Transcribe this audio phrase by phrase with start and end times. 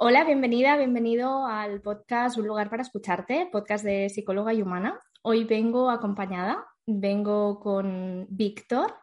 [0.00, 5.00] Hola, bienvenida, bienvenido al podcast Un lugar para escucharte, podcast de psicóloga y humana.
[5.22, 8.94] Hoy vengo acompañada, vengo con Víctor.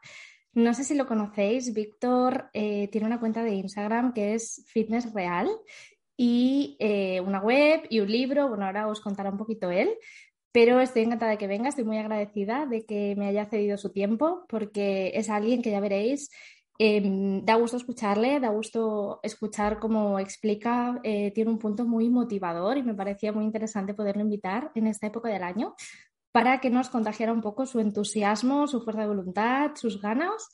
[0.54, 5.14] No sé si lo conocéis, Víctor eh, tiene una cuenta de Instagram que es Fitness
[5.14, 5.50] Real
[6.16, 8.48] y eh, una web y un libro.
[8.48, 9.90] Bueno, ahora os contará un poquito él,
[10.54, 13.92] pero estoy encantada de que venga, estoy muy agradecida de que me haya cedido su
[13.92, 16.30] tiempo porque es alguien que ya veréis
[16.78, 22.78] Em, da gusto escucharle, da gusto escuchar cómo explica, eh, tiene un punto muy motivador
[22.78, 25.76] y me parecía muy interesante poderlo invitar en esta época del año
[26.34, 30.50] para que nos contagiara un poco su entusiasmo, su fuerza de voluntad, sus ganas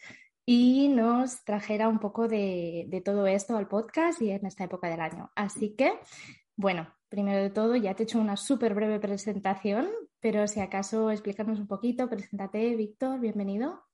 [0.46, 4.90] y nos trajera un poco de, de todo esto al podcast y en esta época
[4.90, 5.32] del año.
[5.36, 5.94] Así que,
[6.56, 11.10] bueno, primero de todo, ya te he hecho una súper breve presentación, pero si acaso
[11.10, 13.91] explícanos un poquito, preséntate, Víctor, bienvenido.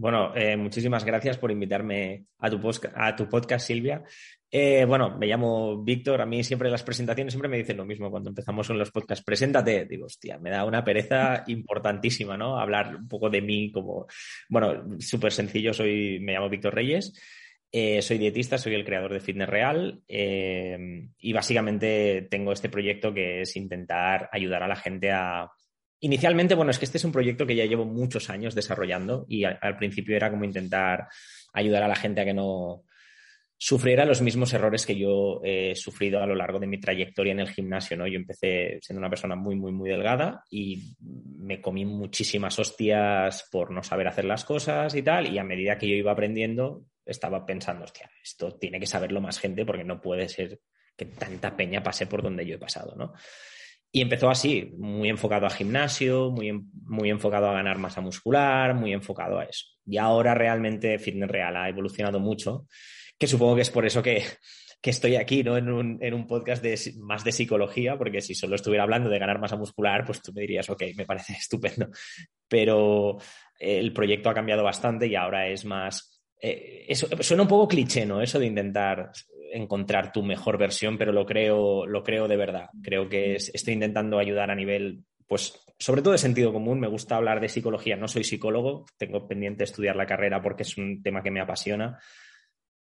[0.00, 2.60] Bueno, eh, muchísimas gracias por invitarme a tu,
[3.28, 4.04] podcast, Silvia.
[4.48, 6.20] Eh, bueno, me llamo Víctor.
[6.20, 9.24] A mí siempre las presentaciones siempre me dicen lo mismo cuando empezamos con los podcasts.
[9.24, 9.86] Preséntate.
[9.86, 12.60] Digo, hostia, me da una pereza importantísima, ¿no?
[12.60, 14.06] Hablar un poco de mí como,
[14.48, 15.74] bueno, súper sencillo.
[15.74, 17.12] Soy, me llamo Víctor Reyes.
[17.72, 23.40] Eh, soy dietista, soy el creador de Fitness Real y básicamente tengo este proyecto que
[23.40, 25.50] es intentar ayudar a la gente a,
[26.00, 29.44] Inicialmente, bueno, es que este es un proyecto que ya llevo muchos años desarrollando y
[29.44, 31.08] al, principio era como intentar
[31.52, 32.84] ayudar a la gente a que no
[33.56, 37.40] sufriera los mismos errores que yo he sufrido a lo largo de mi trayectoria en
[37.40, 38.06] el gimnasio, ¿no?
[38.06, 43.72] Yo empecé siendo una persona muy, muy, muy delgada y me comí muchísimas hostias por
[43.72, 47.44] no saber hacer las cosas y tal, y a medida que yo iba aprendiendo, estaba
[47.44, 50.60] pensando, hostia, esto tiene que saberlo más gente porque no puede ser
[50.96, 53.14] que tanta peña pase por donde yo he pasado, ¿no?
[53.90, 59.38] Y empezó así, muy enfocado a gimnasio, muy, enfocado a ganar masa muscular, muy enfocado
[59.38, 59.64] a eso.
[59.86, 62.66] Y ahora realmente Fitness Real ha evolucionado mucho,
[63.18, 64.24] que supongo que es por eso que,
[64.82, 65.56] que estoy aquí, ¿no?
[65.56, 66.62] En un, en un podcast
[66.98, 70.42] más de psicología, porque si solo estuviera hablando de ganar masa muscular, pues tú me
[70.42, 71.88] dirías, ok, me parece estupendo.
[72.46, 73.16] Pero
[73.58, 78.06] el proyecto ha cambiado bastante y ahora es más eh, eso, suena un poco cliché,
[78.06, 78.20] ¿no?
[78.22, 79.12] Eso de intentar
[79.52, 82.68] encontrar tu mejor versión, pero lo creo, lo creo de verdad.
[82.82, 86.80] Creo que estoy intentando ayudar a nivel, pues, sobre todo de sentido común.
[86.80, 87.96] Me gusta hablar de psicología.
[87.96, 91.98] No soy psicólogo, tengo pendiente estudiar la carrera porque es un tema que me apasiona.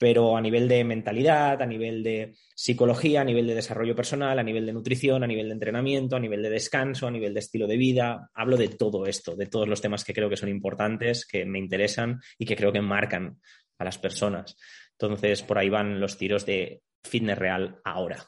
[0.01, 4.43] Pero a nivel de mentalidad, a nivel de psicología, a nivel de desarrollo personal, a
[4.43, 7.67] nivel de nutrición, a nivel de entrenamiento, a nivel de descanso, a nivel de estilo
[7.67, 11.27] de vida, hablo de todo esto, de todos los temas que creo que son importantes,
[11.27, 13.39] que me interesan y que creo que marcan
[13.77, 14.57] a las personas.
[14.93, 18.25] Entonces, por ahí van los tiros de fitness real ahora.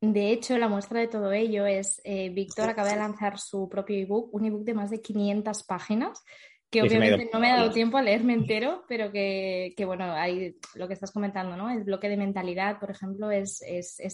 [0.00, 3.96] De hecho, la muestra de todo ello es, eh, Víctor acaba de lanzar su propio
[3.96, 6.24] ebook, un ebook de más de 500 páginas,
[6.70, 10.86] que obviamente no me ha dado tiempo a leerme entero, pero que, bueno, hay lo
[10.86, 11.68] que estás comentando, ¿no?
[11.68, 13.60] El bloque de mentalidad, por ejemplo, es,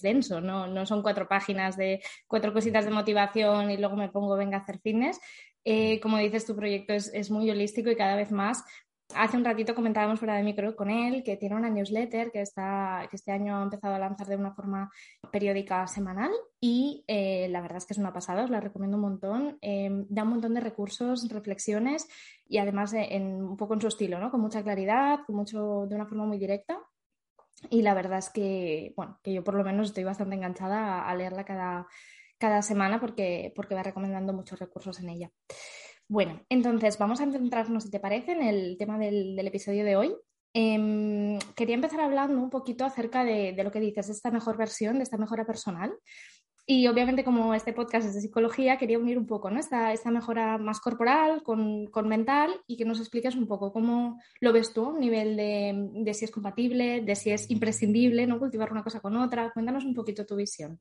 [0.03, 0.66] denso, ¿no?
[0.66, 4.61] no son cuatro páginas de cuatro cositas de motivación y luego me pongo, venga a
[4.61, 5.21] hacer fitness.
[5.65, 8.65] Eh, como dices, tu proyecto es, es, muy holístico y cada vez más
[9.15, 13.06] Hace un ratito comentábamos fuera de micro con él que tiene una newsletter que, está,
[13.09, 14.91] que este año ha empezado a lanzar de una forma
[15.31, 19.03] periódica semanal y eh, la verdad es que es una pasada, os la recomiendo un
[19.03, 19.59] montón.
[19.61, 22.09] Em, da un montón de recursos, reflexiones
[22.49, 24.31] y además en, un poco en su estilo, ¿no?
[24.31, 26.78] con mucha claridad, con mucho, de una forma muy directa.
[27.71, 31.11] Y la verdad es que, bueno, que yo por lo menos estoy bastante enganchada a,
[31.11, 31.87] a leerla cada,
[32.39, 35.31] cada semana porque, porque va recomendando muchos recursos en ella.
[36.09, 40.15] Bueno, entonces vamos a centrarnos, si te parece, en el tema del, episodio de hoy.
[40.55, 44.99] Em, quería empezar hablando un poquito acerca de, lo que dices, de esta mejor versión,
[44.99, 45.93] de esta mejora personal.
[46.65, 49.59] Y obviamente, como este podcast es de psicología, quería unir un poco ¿no?
[49.59, 54.53] esta, esta mejora más corporal con, mental y que nos expliques un poco cómo lo
[54.53, 58.72] ves tú a nivel de, de si es compatible, de si es imprescindible no cultivar
[58.72, 59.50] una cosa con otra.
[59.53, 60.81] Cuéntanos un poquito tu visión.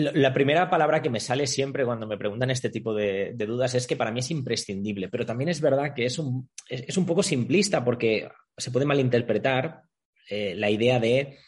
[0.00, 3.84] La primera palabra que me sale siempre cuando me preguntan este tipo de, dudas es
[3.84, 7.20] que para mí es imprescindible, pero también es verdad que es un, es, un poco
[7.20, 9.82] simplista porque se puede malinterpretar
[10.30, 11.38] eh, la idea de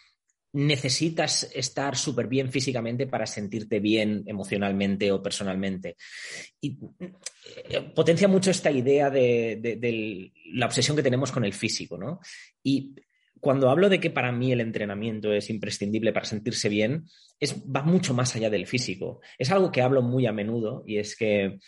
[0.53, 5.97] necesitas estar súper bien físicamente para sentirte bien emocionalmente o personalmente.
[6.61, 6.77] Y
[7.69, 12.19] eh, potencia mucho esta idea de, de, la obsesión que tenemos con el físico, ¿no?
[12.65, 12.97] Y
[13.41, 17.07] cuando hablo de que para mí el entrenamiento es imprescindible para sentirse bien,
[17.39, 19.21] es, va mucho más allá del físico.
[19.39, 21.59] Es algo que hablo muy a menudo y es que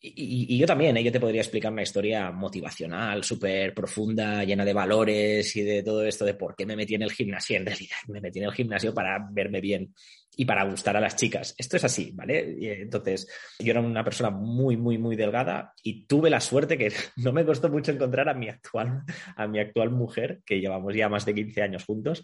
[0.00, 1.02] y, yo también, ¿eh?
[1.02, 6.04] yo te podría explicar una historia motivacional, súper profunda, llena de valores y de todo
[6.04, 7.56] esto de por qué me metí en el gimnasio.
[7.56, 9.92] En realidad, me metí en el gimnasio para verme bien
[10.36, 11.52] y para gustar a las chicas.
[11.58, 12.80] Esto es así, ¿vale?
[12.80, 13.26] entonces,
[13.58, 17.44] yo era una persona muy, muy, muy delgada y tuve la suerte que no me
[17.44, 19.02] costó mucho encontrar a mi actual,
[19.34, 22.22] a mi actual mujer, que llevamos ya más de 15 años juntos,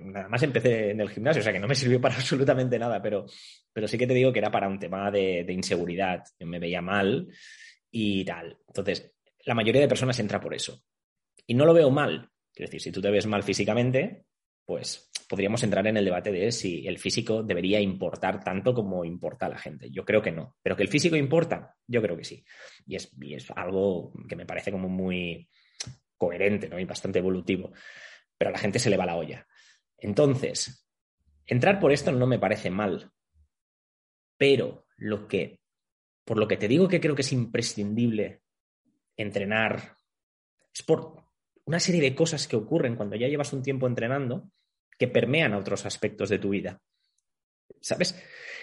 [0.00, 3.00] nada más empecé en el gimnasio, o sea que no me sirvió para absolutamente nada,
[3.02, 3.26] pero,
[3.72, 6.24] pero sí que te digo que era para un tema de, inseguridad.
[6.38, 7.28] Yo me veía mal
[7.90, 8.58] y tal.
[8.66, 9.14] Entonces,
[9.44, 10.82] la mayoría de personas entra por eso.
[11.46, 12.30] Y no lo veo mal.
[12.52, 14.26] Quiero decir, si tú te ves mal físicamente,
[14.64, 19.46] pues podríamos entrar en el debate de si el físico debería importar tanto como importa
[19.46, 19.90] a la gente.
[19.90, 20.56] Yo creo que no.
[20.62, 22.44] Pero que el físico importa, yo creo que sí.
[22.86, 25.48] Y es, y es algo que me parece como muy
[26.16, 26.78] coherente ¿no?
[26.78, 27.72] y bastante evolutivo
[28.42, 29.46] pero a la gente se le va la olla.
[29.96, 30.84] Entonces,
[31.46, 33.12] entrar por esto no me parece mal,
[34.42, 35.60] pero lo que,
[36.24, 38.42] por lo que te digo que creo que es imprescindible
[39.16, 39.94] entrenar,
[40.74, 41.14] es por
[41.64, 44.50] una serie de cosas que ocurren cuando ya llevas un tiempo entrenando
[44.98, 46.82] que permean a otros aspectos de tu vida.
[47.80, 48.20] ¿Sabes?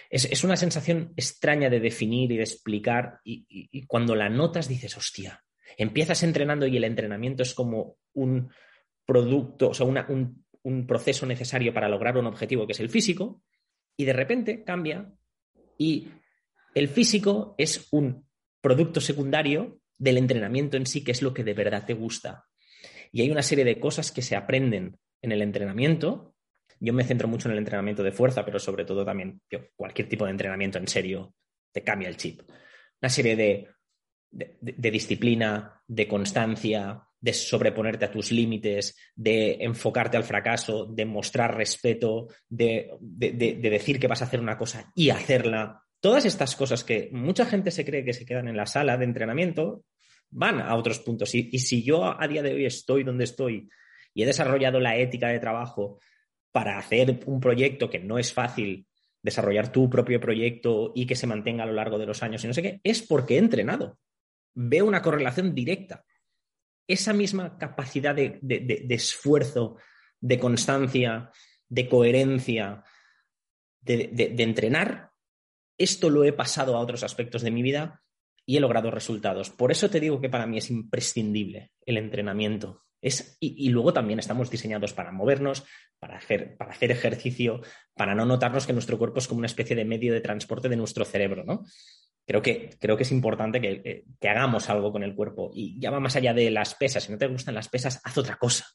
[0.09, 4.97] Es, una sensación extraña de definir y de explicar y, y cuando la notas dices,
[4.97, 5.41] hostia,
[5.77, 8.51] empiezas entrenando y el entrenamiento es como un,
[9.05, 13.41] producto, o sea, un, un proceso necesario para lograr un objetivo que es el físico,
[13.95, 15.13] y de repente cambia
[15.79, 16.09] y
[16.75, 18.27] el físico es un
[18.61, 22.45] producto secundario del entrenamiento en sí, que es lo que de verdad te gusta.
[23.11, 26.35] Y hay una serie de cosas que se aprenden en el entrenamiento.
[26.79, 29.41] Yo me centro mucho en el entrenamiento de fuerza, pero sobre todo también
[29.75, 31.33] cualquier tipo de entrenamiento en serio
[31.71, 32.41] te cambia el chip.
[33.01, 33.69] Una serie de,
[34.91, 42.27] disciplina, de constancia, de sobreponerte a tus límites, de enfocarte al fracaso, de mostrar respeto,
[42.47, 45.83] de, decir que vas a hacer una cosa y hacerla.
[45.99, 49.05] Todas estas cosas que mucha gente se cree que se quedan en la sala de
[49.05, 49.83] entrenamiento
[50.29, 51.35] van a otros puntos.
[51.35, 53.69] Y, y si yo a día de hoy estoy donde estoy
[54.13, 55.99] y he desarrollado la ética de trabajo
[56.51, 58.87] para hacer un proyecto que no es fácil,
[59.21, 62.47] desarrollar tu propio proyecto y que se mantenga a lo largo de los años y
[62.47, 63.99] no sé qué, es porque he entrenado.
[64.53, 66.05] Veo una correlación directa
[66.89, 68.39] esa misma capacidad de,
[68.89, 69.77] esfuerzo,
[70.19, 71.29] de constancia,
[71.69, 72.83] de coherencia,
[73.79, 75.11] de, entrenar,
[75.77, 78.01] esto lo he pasado a otros aspectos de mi vida
[78.43, 79.51] y he logrado resultados.
[79.51, 82.83] Por eso te digo que para mí es imprescindible el entrenamiento.
[83.01, 85.63] Es, y, luego también estamos diseñados para movernos,
[85.99, 87.61] para hacer, para hacer ejercicio,
[87.93, 90.75] para no notarnos que nuestro cuerpo es como una especie de medio de transporte de
[90.75, 91.63] nuestro cerebro, ¿no?
[92.29, 95.49] Creo que, creo que es importante que, hagamos algo con el cuerpo.
[95.51, 97.03] Y ya va más allá de las pesas.
[97.03, 98.67] Si no te gustan las pesas, haz otra cosa.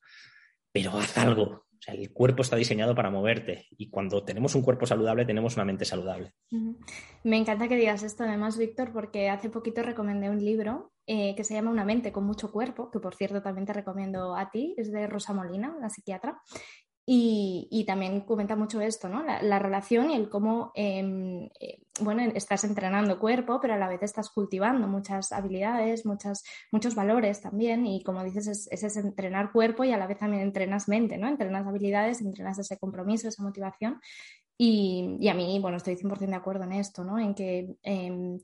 [0.72, 1.66] Pero haz algo.
[1.86, 3.68] El cuerpo está diseñado para moverte.
[3.78, 6.32] Y cuando tenemos un cuerpo saludable, tenemos una mente saludable.
[7.22, 11.44] Me encanta que digas esto, además, Víctor, porque hace poquito recomendé un libro eh, que
[11.44, 14.74] se llama Una mente con mucho cuerpo, que por cierto también te recomiendo a ti,
[14.76, 16.40] es de Rosa Molina, la psiquiatra.
[17.06, 19.22] Y, también comenta mucho esto, ¿no?
[19.22, 24.02] La, relación y el cómo, em, eh, bueno, estás entrenando cuerpo, pero a la vez
[24.02, 27.86] estás cultivando muchas habilidades, muchas, muchos valores también.
[27.86, 31.28] Y como dices, es, es, entrenar cuerpo y a la vez también entrenas mente, ¿no?
[31.28, 34.00] Entrenas habilidades, entrenas ese compromiso, esa motivación.
[34.56, 37.18] Y, y a mí, bueno, estoy 100% de acuerdo en esto, ¿no?
[37.18, 38.38] En que em,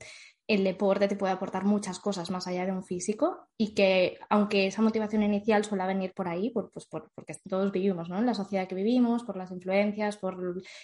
[0.47, 4.67] el deporte te puede aportar muchas cosas más allá de un físico y que aunque
[4.67, 8.17] esa motivación inicial suele venir por ahí, por, pues porque todos vivimos ¿no?
[8.17, 10.37] en la sociedad que vivimos, por las influencias, por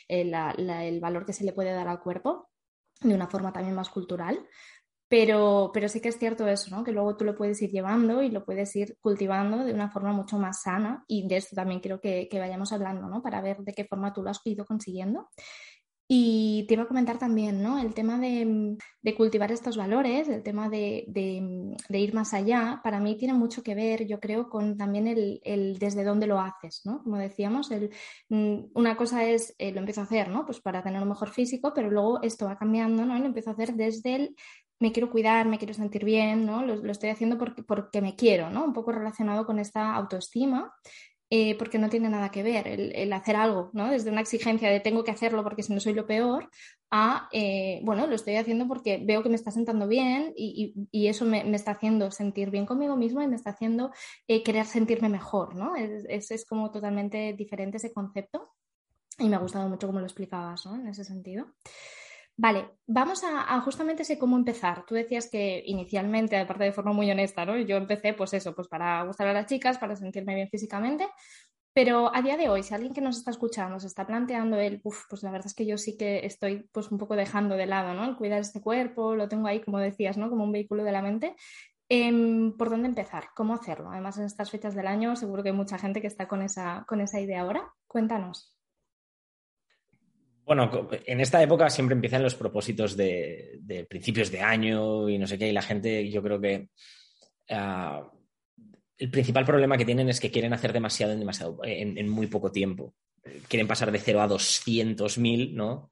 [0.08, 2.50] el, el valor que se le puede dar al cuerpo
[3.02, 4.40] de una forma también más cultural,
[5.10, 6.84] pero, pero sí que es cierto eso, ¿no?
[6.84, 10.12] que luego tú lo puedes ir llevando y lo puedes ir cultivando de una forma
[10.12, 13.22] mucho más sana y de esto también quiero que, que vayamos hablando ¿no?
[13.22, 15.30] para ver de qué forma tú lo has ido consiguiendo.
[16.10, 17.80] Y te iba a comentar también, ¿no?
[17.80, 18.78] El tema de,
[19.18, 21.06] cultivar estos valores, el tema de,
[21.90, 26.06] ir más allá, para mí tiene mucho que ver, yo creo, con también el, desde
[26.06, 27.04] dónde lo haces, ¿no?
[27.04, 27.70] Como decíamos,
[28.30, 30.46] mm, una cosa es, eh, lo empiezo a hacer, ¿no?
[30.46, 33.18] Pues para tener un mejor físico, pero luego esto va cambiando, ¿no?
[33.18, 34.36] Y lo empiezo a hacer desde el
[34.80, 36.64] me quiero cuidar, me quiero sentir bien, ¿no?
[36.64, 38.64] Lo, lo estoy haciendo porque, porque me quiero, ¿no?
[38.64, 40.72] Un poco relacionado con esta autoestima
[41.30, 43.90] eh, porque no tiene nada que ver el, hacer algo, ¿no?
[43.92, 46.50] Desde una exigencia de tengo que hacerlo porque si no soy lo peor,
[46.90, 50.74] a, eh, bueno, lo estoy haciendo porque veo que me está sentando bien y,
[51.08, 53.92] eso me, está haciendo sentir bien conmigo mismo y me está haciendo
[54.28, 55.76] eh, querer sentirme mejor, ¿no?
[55.76, 58.54] Es, es, como totalmente diferente ese concepto
[59.20, 60.66] y me ha gustado mucho cómo lo explicabas.
[60.66, 61.48] En ese sentido.
[62.40, 64.86] Vale, vamos a, justamente ese cómo empezar.
[64.86, 67.58] Tú decías que inicialmente, aparte de forma muy honesta, ¿no?
[67.58, 71.08] Yo empecé, pues eso, pues para gustar a las chicas, para sentirme bien físicamente,
[71.74, 74.82] Pero a día de hoy, si alguien que nos está escuchando se está planteando el,
[74.82, 77.94] pues la verdad es que yo sí que estoy pues un poco dejando de lado,
[77.96, 78.06] ¿no?
[78.06, 80.30] El cuidar este cuerpo, lo tengo ahí, como decías, ¿no?
[80.30, 81.36] Como un vehículo de la mente.
[81.90, 83.30] Em, ¿Por dónde empezar?
[83.36, 83.92] ¿Cómo hacerlo?
[83.92, 86.86] Además, en estas fechas del año seguro que hay mucha gente que está con esa,
[86.88, 87.74] con esa idea ahora.
[87.88, 88.57] Cuéntanos.
[90.48, 95.38] Bueno, en esta época siempre empiezan los propósitos de, principios de año y no sé
[95.38, 96.70] qué, y la gente, yo creo que
[97.50, 98.10] ah,
[98.98, 102.50] el principal problema que tienen es que quieren hacer demasiado en, demasiado, en, muy poco
[102.50, 102.96] tiempo.
[103.50, 105.92] Quieren pasar de 0 a 200.000, ¿no?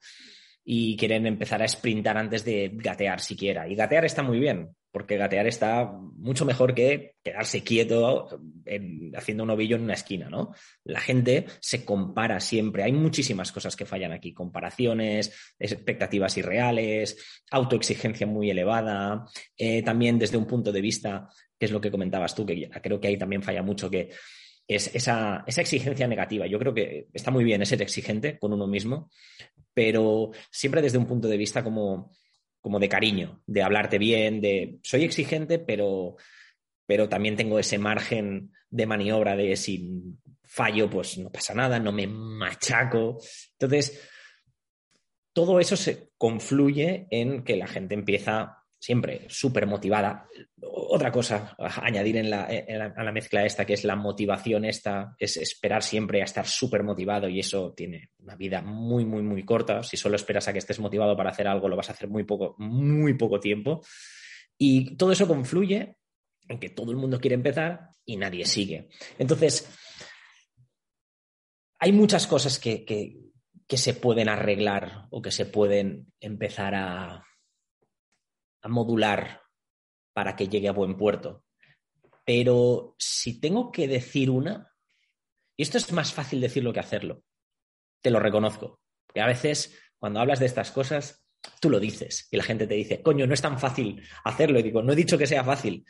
[0.64, 3.68] Y quieren empezar a sprintar antes de gatear siquiera.
[3.68, 8.30] Y gatear está muy bien, porque gatear está mucho mejor que quedarse quieto
[9.14, 10.54] haciendo un ovillo en una esquina, ¿no?
[10.86, 12.82] La gente se compara siempre.
[12.82, 14.34] Hay muchísimas cosas que fallan aquí.
[14.34, 19.26] Comparaciones, expectativas irreales, autoexigencia muy elevada.
[19.58, 21.28] Eh, también desde un punto de vista
[21.60, 24.12] que es lo que comentabas tú, que creo que ahí también falla mucho, que
[24.66, 26.48] es esa, exigencia negativa.
[26.48, 29.12] Yo creo que está muy bien ser exigente con uno mismo,
[29.74, 32.14] pero siempre desde un punto de vista como,
[32.66, 36.16] como de cariño, de hablarte bien, de soy exigente, pero,
[36.88, 41.92] pero también tengo ese margen de maniobra de si fallo, pues no pasa nada, no
[41.92, 43.20] me machaco.
[43.52, 44.10] Entonces,
[45.32, 50.28] todo eso se confluye en que la gente empieza siempre súper motivada.
[50.62, 52.44] Otra cosa añadir en la,
[52.96, 56.84] a la mezcla esta, que es la motivación esta, es esperar siempre a estar súper
[56.84, 59.82] motivado y eso tiene una vida muy, muy, muy corta.
[59.82, 62.26] Si solo esperas a que estés motivado para hacer algo, lo vas a hacer muy
[62.26, 63.82] poco, muy poco tiempo.
[64.56, 65.98] Y todo eso confluye
[66.48, 68.90] en que todo el mundo quiere empezar y nadie sigue.
[69.18, 69.68] Entonces,
[71.80, 77.24] hay muchas cosas que, que se pueden arreglar o que se pueden empezar a,
[78.66, 79.44] a modular
[80.12, 81.46] para que llegue a buen puerto.
[82.26, 84.74] Pero si tengo que decir una,
[85.56, 87.24] y esto es más fácil decirlo que hacerlo,
[88.02, 88.82] te lo reconozco.
[89.14, 91.24] Que a veces cuando hablas de estas cosas,
[91.62, 94.60] tú lo dices y la gente te dice, coño, no es tan fácil hacerlo.
[94.60, 95.86] Y digo, no he dicho que sea fácil,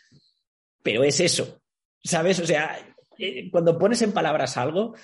[0.83, 1.61] pero es eso.
[2.03, 2.41] ¿Sabes?
[2.41, 2.77] O sea,
[3.17, 4.95] eh, cuando pones en palabras algo,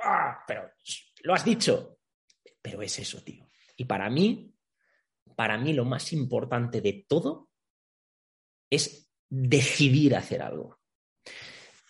[0.00, 0.44] ¡ah!
[0.46, 0.70] pero
[1.24, 1.98] lo has dicho,
[2.62, 3.50] pero es eso, tío.
[3.76, 4.53] Y para mí,
[5.36, 7.48] para mí lo más importante de todo
[8.70, 10.78] es decidir hacer algo.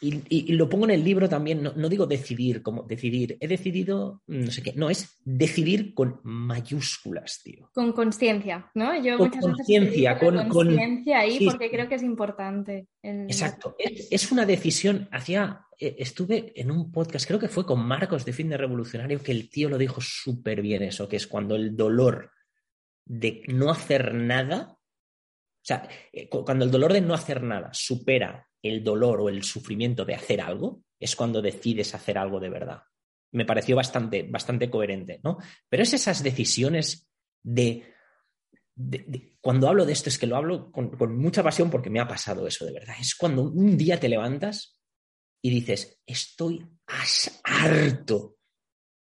[0.00, 4.50] Y, lo pongo en el libro también, no, digo decidir como decidir, he decidido, no
[4.50, 7.70] sé qué, no, es decidir con mayúsculas, tío.
[7.72, 9.02] Con conciencia, ¿no?
[9.02, 12.88] Yo con conciencia, con conciencia ahí porque creo que es importante.
[13.02, 18.26] Exacto, es, una decisión, hacía, eh, estuve en un podcast, creo que fue con Marcos
[18.26, 21.56] de Fin de Revolucionario, que el tío lo dijo súper bien eso, que es cuando
[21.56, 22.30] el dolor
[23.04, 28.49] de no hacer nada, o sea, eh, cuando el dolor de no hacer nada supera
[28.62, 32.82] el dolor o el sufrimiento de hacer algo, es cuando decides hacer algo de verdad.
[33.32, 35.38] Me pareció bastante, bastante coherente, ¿no?
[35.68, 37.11] Pero es esas decisiones
[37.42, 37.92] de,
[39.40, 42.08] Cuando hablo de esto es que lo hablo con, con mucha pasión porque me ha
[42.08, 42.94] pasado eso de verdad.
[42.99, 44.80] Es cuando un día te levantas
[45.42, 46.66] y dices, estoy
[47.42, 48.38] harto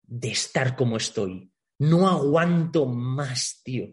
[0.03, 1.52] de estar como estoy
[1.83, 3.89] no aguanto más, tío.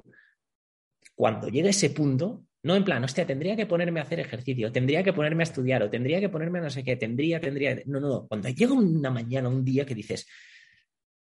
[1.15, 5.03] Cuando llega ese punto, no en plan, hostia, tendría que ponerme a hacer ejercicio, tendría
[5.03, 7.81] que ponerme a estudiar o tendría que ponerme a no sé qué, tendría, tendría.
[7.87, 8.27] No, no, no.
[8.27, 10.27] Cuando llega una mañana, un día que dices,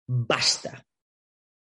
[0.06, 0.86] basta,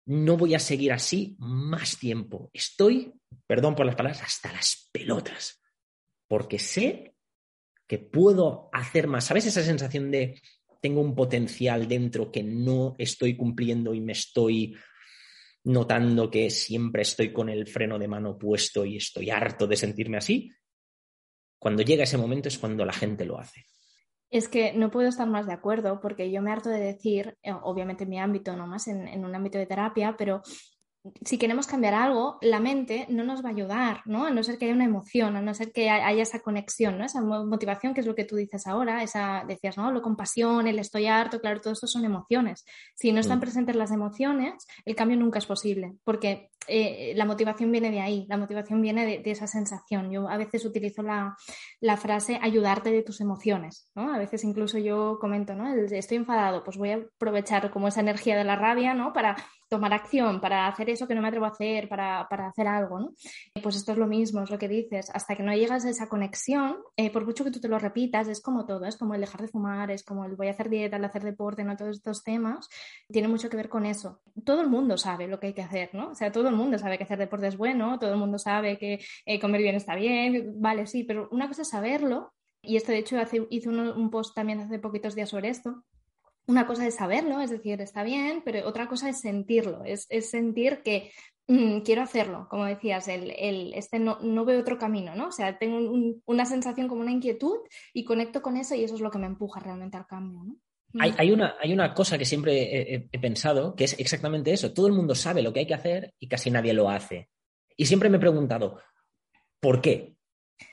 [0.06, 2.50] no voy a seguir así más tiempo.
[2.54, 3.14] Estoy,
[3.46, 5.62] perdón por las palabras, hasta las pelotas.
[6.30, 7.14] Porque sé
[7.88, 9.26] que puedo hacer más.
[9.26, 10.42] ¿Sabes esa sensación de
[10.82, 14.76] tengo un potencial dentro que no estoy cumpliendo y me estoy
[15.66, 20.18] notando que siempre estoy con el freno de mano puesto y estoy harto de sentirme
[20.18, 20.52] así,
[21.58, 23.66] cuando llega ese momento es cuando la gente lo hace.
[24.30, 27.54] Es que no puedo estar más de acuerdo porque yo me harto de decir, eh,
[27.54, 30.42] obviamente en mi ámbito, no más en, en un ámbito de terapia, pero
[31.26, 34.26] si queremos cambiar algo, la mente no nos va a ayudar, ¿no?
[34.26, 37.06] A no ser que haya una emoción, a no ser que haya esa conexión, ¿no?
[37.06, 39.92] Esa motivación, que es lo que tú dices ahora, esa, decías, ¿no?
[39.92, 42.64] Lo compasión, el estoy harto, claro, todo esto son emociones.
[42.96, 43.42] Si no están mm.
[43.42, 48.26] presentes las emociones, el cambio nunca es posible, porque eh, la motivación viene de ahí,
[48.30, 50.12] la motivación viene de, esa sensación.
[50.12, 51.36] Yo a veces utilizo la,
[51.98, 54.14] frase ayudarte de tus emociones, ¿no?
[54.14, 55.74] A veces incluso yo comento, ¿no?
[55.74, 59.14] estoy enfadado, pues voy a aprovechar como esa energía de la rabia, ¿no?
[59.14, 59.36] Para
[59.74, 63.14] tomar acción, para hacer eso que no me atrevo a hacer, para, hacer algo, ¿no?
[63.64, 65.10] Pues esto es lo mismo, es lo que dices.
[65.12, 68.28] Hasta que no llegas a esa conexión, eh, por mucho que tú te lo repitas,
[68.28, 70.70] es como todo, es como el dejar de fumar, es como el voy a hacer
[70.70, 71.76] dieta, el hacer deporte, ¿no?
[71.76, 72.70] Todos estos temas,
[73.10, 74.22] tiene mucho que ver con eso.
[74.46, 76.10] Todo el mundo sabe lo que hay que hacer, ¿no?
[76.12, 78.78] O sea, todo el mundo sabe que hacer deporte es bueno, todo el mundo sabe
[78.78, 82.92] que eh, comer bien está bien, vale, sí, pero una cosa es saberlo, y esto
[82.92, 83.18] de hecho
[83.50, 85.84] hice un post también hace poquitos días sobre esto,
[86.48, 90.82] una cosa es saberlo, es decir, está bien, pero otra cosa es sentirlo, es, sentir
[90.84, 91.12] que
[91.48, 95.28] mm, quiero hacerlo, como decías, el, este no, no, veo otro camino, ¿no?
[95.28, 95.80] O sea, tengo
[96.26, 97.60] una sensación como una inquietud
[97.94, 100.56] y conecto con eso y eso es lo que me empuja realmente al cambio, ¿no?
[101.00, 101.34] Hay, mm.
[101.34, 104.74] una, hay una cosa que siempre he, pensado, que es exactamente eso.
[104.74, 107.30] Todo el mundo sabe lo que hay que hacer y casi nadie lo hace.
[107.76, 108.80] Y siempre me he preguntado,
[109.60, 110.16] ¿por qué?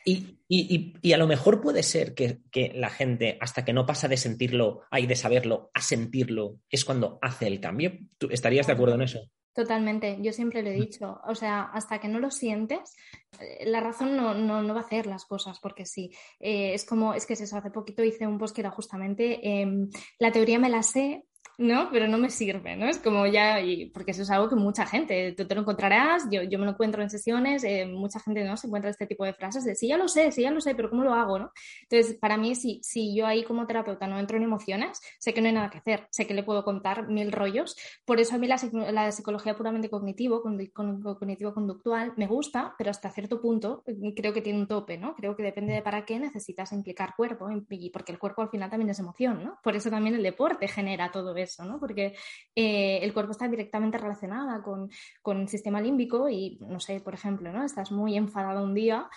[0.04, 2.40] Y, a lo mejor puede ser que,
[2.74, 7.18] la gente, hasta que no pasa de sentirlo, hay de saberlo, a sentirlo, es cuando
[7.22, 7.92] hace el cambio.
[8.18, 9.20] ¿Tú estarías de acuerdo en eso?
[9.52, 12.94] Totalmente, yo siempre lo he dicho, o sea, hasta que no lo sientes,
[13.40, 17.14] eh, la razón no, no, va a hacer las cosas, porque sí, eh, es como,
[17.14, 20.60] es que es eso, hace poquito hice un post que era justamente, em, la teoría
[20.60, 21.24] me la sé,
[21.60, 21.90] ¿no?
[21.92, 22.86] Pero no me sirve, ¿no?
[22.86, 26.26] Es como ya, y, porque eso es algo que mucha gente, tú te lo encontrarás,
[26.30, 29.26] yo, yo me lo encuentro en sesiones, eh, mucha gente no se encuentra este tipo
[29.26, 31.38] de frases de sí, ya lo sé, sí, ya lo sé, pero ¿cómo lo hago,
[31.38, 31.52] no?
[31.82, 35.42] Entonces, para mí, si, si yo ahí como terapeuta no entro en emociones, sé que
[35.42, 37.76] no hay nada que hacer, sé que le puedo contar mil rollos,
[38.06, 38.58] por eso a mí la,
[38.90, 44.60] la psicología puramente cognitivo, cognitivo-conductual, me gusta, pero hasta cierto punto mm, creo que tiene
[44.60, 45.14] un tope, ¿no?
[45.14, 47.48] Creo que depende de para qué necesitas implicar cuerpo,
[47.92, 49.58] porque el cuerpo al final también es emoción, ¿no?
[49.62, 52.14] Por eso también el deporte genera todo eso porque
[52.54, 54.90] eh, el cuerpo está directamente relacionado con,
[55.22, 57.64] con, el sistema límbico y, no sé, por ejemplo, ¿no?
[57.64, 59.08] Estás muy enfadado un día,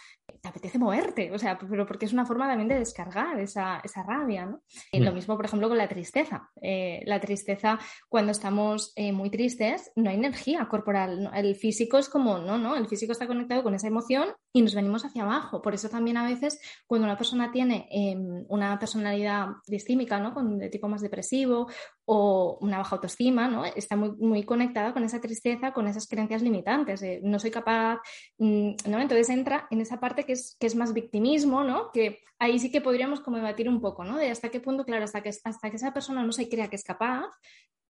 [0.41, 4.03] te apetece moverte, o sea, pero porque es una forma también de descargar esa, esa
[4.03, 4.61] rabia, ¿no?
[4.93, 5.15] lo mm.
[5.15, 6.49] mismo, por ejemplo, con la tristeza.
[6.61, 11.29] Eh, la tristeza, cuando estamos eh, muy tristes, no hay energía corporal.
[11.33, 14.75] El físico es como, no, no, el físico está conectado con esa emoción y nos
[14.75, 15.61] venimos hacia abajo.
[15.61, 20.33] Por eso también a veces cuando una persona tiene em, una personalidad distímica, ¿no?
[20.33, 21.67] Con, de tipo más depresivo
[22.05, 23.65] o una baja autoestima, ¿no?
[23.65, 27.99] Está muy, muy conectada con esa tristeza, con esas creencias limitantes, no soy capaz,
[28.37, 28.99] mm, ¿no?
[29.01, 31.91] Entonces entra en esa parte que es, que es más victimismo, ¿no?
[31.91, 34.17] Que ahí sí que podríamos como debatir un poco, ¿no?
[34.17, 36.75] De hasta qué punto, claro, hasta que, hasta que esa persona no se crea que
[36.75, 37.25] es capaz,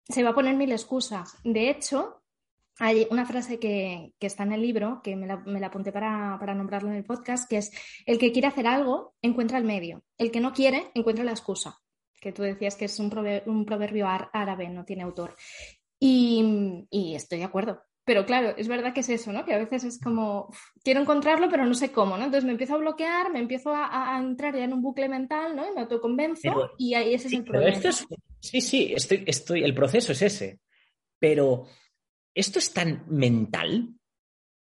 [0.08, 1.38] se va a poner mil excusas.
[1.44, 2.23] De hecho,
[2.80, 5.92] hay una frase que, que está en el libro, que me la, me la apunté
[5.92, 7.72] para, para, nombrarlo en el podcast, que es,
[8.06, 10.04] el que quiere hacer algo, encuentra el medio.
[10.18, 11.78] El que no quiere, encuentra la excusa
[12.24, 15.36] que tú decías que es un, proverbio, árabe, no tiene autor.
[16.00, 17.84] Y, estoy de acuerdo.
[18.06, 19.46] Pero claro, es verdad que es eso, ¿no?
[19.46, 20.54] Que a veces es como,
[20.84, 22.26] quiero encontrarlo, pero no sé cómo, ¿no?
[22.26, 25.70] Entonces me empiezo a bloquear, me empiezo a, entrar ya en un bucle mental, ¿no?
[25.70, 27.92] Y me autoconvenzo y ahí ese es el problema.
[28.40, 30.60] sí, sí, estoy, estoy, el proceso es ese.
[31.20, 31.68] Pero
[32.34, 33.96] esto es tan mental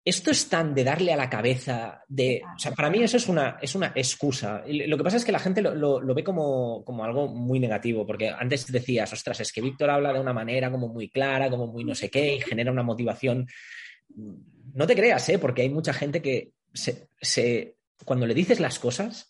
[0.04, 2.42] esto es tan de darle a la cabeza, de...
[2.56, 4.64] O sea, para mí eso es una, es una excusa.
[4.66, 8.72] Lo que pasa es que la gente lo, ve como, algo muy negativo, porque antes
[8.72, 11.94] decías, ostras, es que Víctor habla de una manera como muy clara, como muy no
[11.94, 13.46] sé qué, y genera una motivación.
[14.72, 15.38] No te creas, ¿eh?
[15.38, 19.29] Porque hay mucha gente que se, cuando le dices las cosas,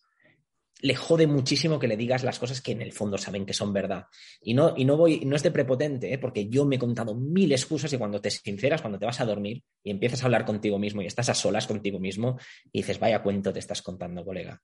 [0.82, 3.72] le jode muchísimo que le digas las cosas que en el fondo saben que son
[3.72, 4.06] verdad.
[4.40, 6.18] Y no, y no voy, no es de prepotente, ¿eh?
[6.18, 9.24] porque yo me he contado mil excusas y cuando te sinceras, cuando te vas a
[9.24, 12.38] dormir y empiezas a hablar contigo mismo y estás a solas contigo mismo
[12.72, 14.60] y dices, vaya cuento te estás contando, colega.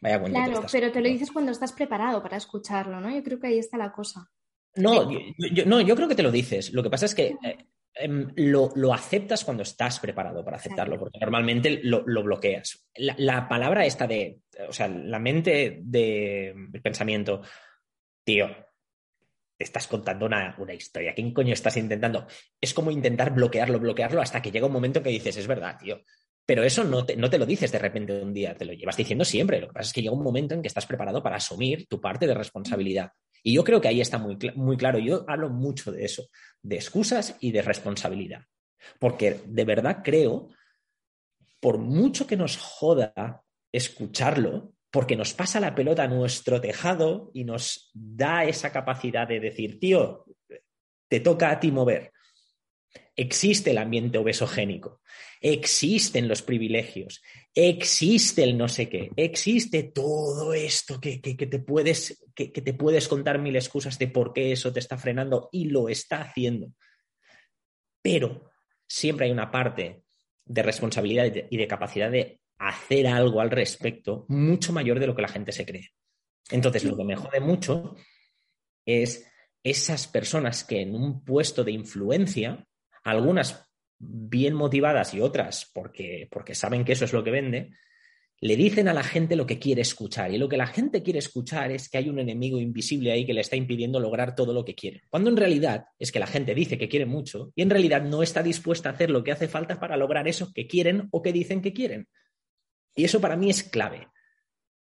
[0.00, 3.14] Vaya cuento claro, pero te lo dices cuando estás preparado para escucharlo, ¿no?
[3.14, 4.28] Yo creo que ahí está la cosa.
[4.74, 6.72] No, yo, no, yo creo que te lo dices.
[6.72, 11.18] Lo que pasa es que eh, Em, lo, aceptas cuando estás preparado para aceptarlo, porque
[11.18, 12.86] normalmente lo, bloqueas.
[12.96, 17.42] La, palabra esta de, o sea, la mente del pensamiento,
[18.24, 18.48] tío,
[19.58, 22.26] te estás contando una, historia, ¿qué coño estás intentando?
[22.58, 26.02] Es como intentar bloquearlo, bloquearlo hasta que llega un momento que dices, es verdad, tío.
[26.46, 28.72] Pero eso no te, no te lo dices de repente de un día, te lo
[28.72, 29.60] llevas diciendo siempre.
[29.60, 32.00] Lo que pasa es que llega un momento en que estás preparado para asumir tu
[32.00, 33.12] parte de responsabilidad.
[33.42, 34.98] Y yo creo que ahí está muy, muy claro.
[34.98, 36.28] Yo hablo mucho de eso,
[36.62, 38.42] de excusas y de responsabilidad.
[38.98, 40.48] Porque de verdad creo,
[41.60, 47.44] por mucho que nos joda escucharlo, porque nos pasa la pelota a nuestro tejado y
[47.44, 50.26] nos da esa capacidad de decir, tío,
[51.08, 52.12] te toca a ti mover.
[53.14, 55.02] Existe el ambiente obesogénico,
[55.40, 57.22] existen los privilegios,
[57.54, 63.38] existe el no sé qué, existe todo esto que, te, puedes, que, te puedes contar
[63.38, 66.72] mil excusas de por qué eso te está frenando y lo está haciendo.
[68.00, 68.50] Pero
[68.86, 70.04] siempre hay una parte
[70.44, 75.22] de responsabilidad y de capacidad de hacer algo al respecto mucho mayor de lo que
[75.22, 75.90] la gente se cree.
[76.50, 77.96] Entonces, lo que me jode mucho
[78.84, 79.28] es
[79.62, 82.66] esas personas que en un puesto de influencia,
[83.02, 87.70] algunas bien motivadas y otras porque, porque saben que eso es lo que vende,
[88.42, 90.34] le dicen a la gente lo que quiere escuchar.
[90.34, 93.32] Y lo que la gente quiere escuchar es que hay un enemigo invisible ahí que
[93.32, 95.02] le está impidiendo lograr todo lo que quiere.
[95.08, 98.20] Cuando en realidad es que la gente dice que quiere mucho y en realidad no
[98.20, 101.32] está dispuesta a hacer lo que hace falta para lograr eso que quieren o que
[101.32, 102.08] dicen que quieren.
[102.96, 104.08] Y eso para mí es clave.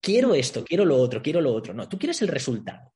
[0.02, 1.76] Quiero esto, quiero lo otro, quiero lo otro.
[1.76, 2.92] No, tú quieres el resultado.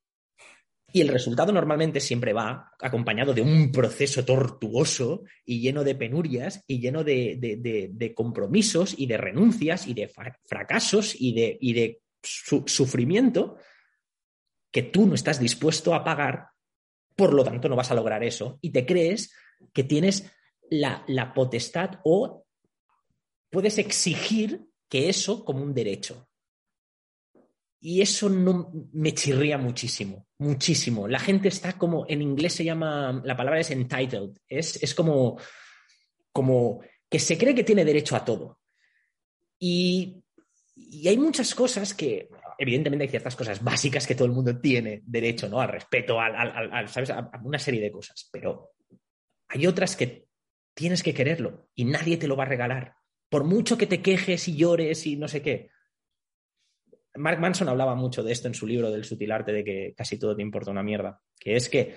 [0.92, 6.64] Y el resultado normalmente siempre va acompañado de un proceso tortuoso y lleno de penurias
[6.66, 10.10] y lleno de, compromisos y de renuncias y de
[10.44, 13.58] fracasos y de, sufrimiento
[14.70, 16.48] que tú no estás dispuesto a pagar,
[17.14, 19.32] por lo tanto no vas a lograr eso y te crees
[19.72, 20.30] que tienes
[20.70, 22.44] la, la potestad o
[23.50, 26.28] puedes exigir que eso como un derecho.
[27.88, 31.06] Y eso no me chirría muchísimo, muchísimo.
[31.06, 35.38] La gente está como, en inglés se llama, la palabra es entitled, es, es como,
[36.32, 38.58] como que se cree que tiene derecho a todo.
[39.60, 40.20] Y,
[40.74, 45.02] y, hay muchas cosas que, evidentemente hay ciertas cosas básicas que todo el mundo tiene
[45.06, 45.60] derecho, ¿no?
[45.60, 47.10] Al respeto, al, ¿sabes?
[47.10, 48.28] a una serie de cosas.
[48.32, 48.72] Pero
[49.46, 50.26] hay otras que
[50.74, 52.96] tienes que quererlo y nadie te lo va a regalar.
[53.28, 55.70] Por mucho que te quejes y llores y no sé qué,
[57.18, 60.18] Mark Manson hablaba mucho de esto en su libro del sutil arte de que casi
[60.18, 61.94] todo te importa una mierda, que es que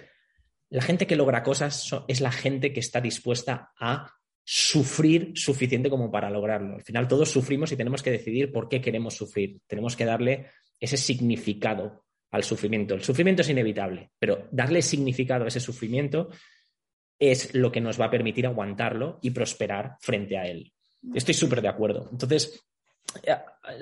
[0.69, 6.11] la gente que logra cosas es la gente que está dispuesta a sufrir suficiente como
[6.11, 6.75] para lograrlo.
[6.75, 9.61] Al final todos sufrimos y tenemos que decidir por qué queremos sufrir.
[9.67, 10.47] Tenemos que darle
[10.79, 12.93] ese significado al sufrimiento.
[12.95, 16.29] El sufrimiento es inevitable, pero darle significado a ese sufrimiento
[17.19, 20.71] es lo que nos va a permitir aguantarlo y prosperar frente a él.
[21.13, 22.07] Estoy súper de acuerdo.
[22.11, 22.68] Entonces,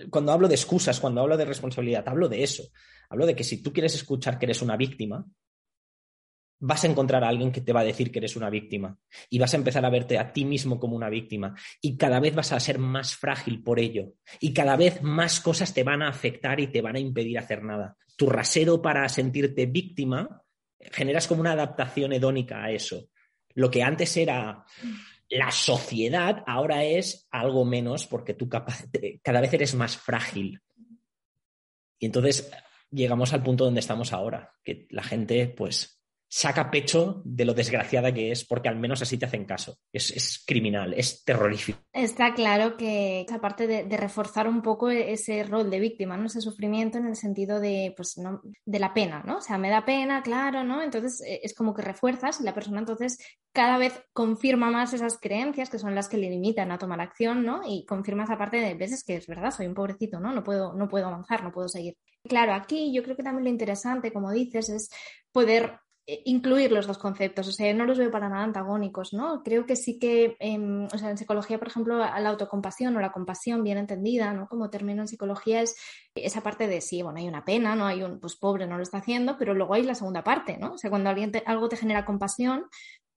[0.09, 2.63] cuando hablo de excusas, cuando hablo de responsabilidad, hablo de eso.
[3.09, 5.25] Hablo de que si tú quieres escuchar que eres una víctima,
[6.59, 8.97] vas a encontrar a alguien que te va a decir que eres una víctima
[9.29, 12.33] y vas a empezar a verte a ti mismo como una víctima y cada vez
[12.33, 16.09] vas a ser más frágil por ello y cada vez más cosas te van a
[16.09, 17.95] afectar y te van a impedir hacer nada.
[18.15, 20.43] Tu rasero para sentirte víctima
[20.79, 23.09] generas como una adaptación hedónica a eso.
[23.53, 24.65] Lo que antes era
[25.29, 30.61] la sociedad ahora es algo menos porque tú cada vez eres más frágil.
[31.99, 32.51] Y entonces
[32.91, 35.96] llegamos al punto donde estamos ahora, que la gente pues
[36.29, 39.77] saca pecho de lo desgraciada que es, porque al menos así te hacen caso.
[39.91, 41.79] Es, criminal, es terrorífico.
[41.93, 46.25] Está claro que aparte de, reforzar un poco ese rol de víctima, ¿no?
[46.25, 48.41] Ese sufrimiento en el sentido de, pues, ¿no?
[48.65, 49.37] de la pena, ¿no?
[49.37, 50.81] O sea, me da pena, claro, ¿no?
[50.81, 53.17] Entonces eh, es como que refuerzas y la persona entonces
[53.53, 57.43] cada vez confirma más esas creencias que son las que le limitan a tomar acción,
[57.43, 57.61] ¿no?
[57.65, 60.31] Y confirma esa parte de veces que es verdad, soy un pobrecito, ¿no?
[60.33, 61.95] No puedo, no puedo avanzar, no puedo seguir.
[62.23, 64.89] Claro, aquí yo creo que también lo interesante, como dices, es
[65.31, 65.79] poder
[66.23, 69.43] incluir los dos conceptos, o sea, no los veo para nada antagónicos, ¿no?
[69.43, 73.11] Creo que sí que, em, o sea, en psicología, por ejemplo, la autocompasión o la
[73.11, 74.47] compasión bien entendida, ¿no?
[74.47, 75.75] Como término en psicología es
[76.15, 77.85] esa parte de sí, bueno, hay una pena, ¿no?
[77.85, 80.73] Hay un, pues pobre no lo está haciendo, pero luego hay la segunda parte, ¿no?
[80.73, 82.67] O sea, cuando alguien algo te genera compasión,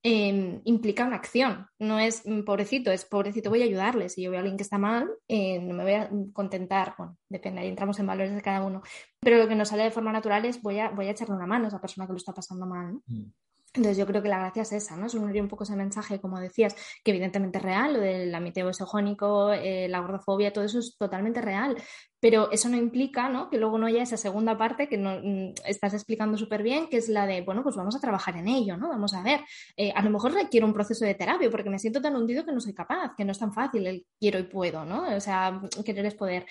[0.03, 1.67] Em, implica una acción.
[1.79, 4.09] No es mm, pobrecito, es pobrecito, voy a ayudarle.
[4.09, 6.95] Si yo veo a alguien que está mal, eh, no me voy a contentar.
[6.97, 8.83] Bueno, depende, ahí entramos en valores de cada uno.
[9.21, 11.47] Pero lo que nos sale de forma natural es voy a, voy a echarle una
[11.47, 12.99] mano a esa persona que lo está pasando mal.
[13.07, 13.25] Mm.
[13.73, 15.07] Entonces yo creo que la gracia es esa, ¿no?
[15.07, 18.69] Es unir un poco ese mensaje, como decías, que evidentemente es real, lo del amiteo
[18.69, 21.77] esogónico, eh, la gordofobia, todo eso es totalmente real,
[22.19, 23.49] pero eso no implica, ¿no?
[23.49, 26.97] Que luego no haya esa segunda parte que no, mm, estás explicando súper bien, que
[26.97, 28.89] es la de, bueno, pues vamos a trabajar en ello, ¿no?
[28.89, 29.41] Vamos a ver,
[29.77, 32.53] eh, a lo mejor requiero un proceso de terapia porque me siento tan hundido que
[32.53, 35.17] no soy capaz, que no es tan fácil el quiero y puedo, ¿no?
[35.17, 36.45] O sea, querer es poder.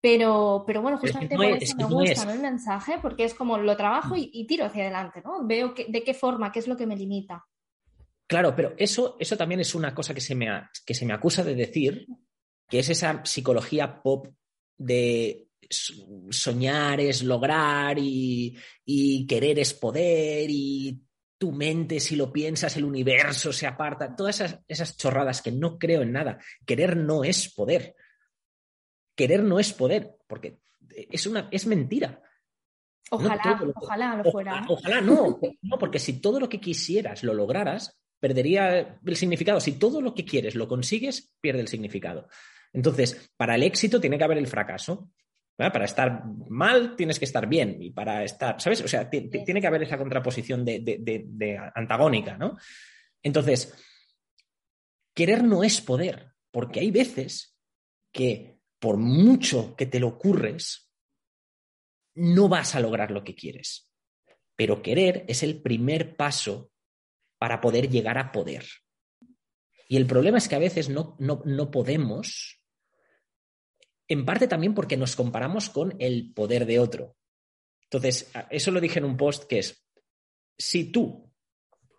[0.00, 4.14] Pero, pero bueno, justamente por eso me gusta el mensaje, porque es como lo trabajo
[4.16, 5.44] y, tiro hacia adelante, ¿no?
[5.44, 7.44] Veo de qué forma, qué es lo que me limita.
[8.28, 10.46] Claro, pero eso, eso también es una cosa que se, me
[10.86, 12.06] que se me acusa de decir,
[12.68, 14.28] que es esa psicología pop
[14.76, 21.02] de soñar es lograr y, y querer es poder y
[21.38, 25.78] tu mente, si lo piensas, el universo se aparta, todas esas, esas chorradas que no
[25.78, 26.38] creo en nada.
[26.66, 27.94] Querer no es poder
[29.18, 32.22] querer no es poder, porque es, una, es mentira.
[33.10, 34.64] Ojalá, ojalá lo fuera.
[34.68, 39.58] Ojalá, no, no, porque si todo lo que quisieras lo lograras, perdería el significado.
[39.58, 42.28] Si todo lo que quieres lo consigues, pierde el significado.
[42.72, 45.10] Entonces, para el éxito tiene que haber el fracaso.
[45.56, 48.82] Para estar mal tienes que estar bien y para estar, ¿sabes?
[48.82, 52.56] O sea, tiene que haber esa contraposición de, de antagónica, ¿no?
[53.20, 53.74] Entonces,
[55.12, 57.56] querer no es poder, porque hay veces
[58.12, 60.90] que por mucho que te lo ocurres,
[62.14, 63.92] no vas a lograr lo que quieres.
[64.56, 66.72] Pero querer es el primer paso
[67.38, 68.66] para poder llegar a poder.
[69.88, 72.60] Y el problema es que a veces no, no, podemos,
[74.06, 77.16] en parte también porque nos comparamos con el poder de otro.
[77.84, 79.88] Entonces, eso lo dije en un post que es,
[80.58, 81.32] si tú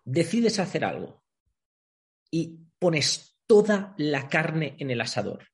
[0.04, 1.24] decides hacer algo
[2.30, 5.48] y pones toda la carne en el asador,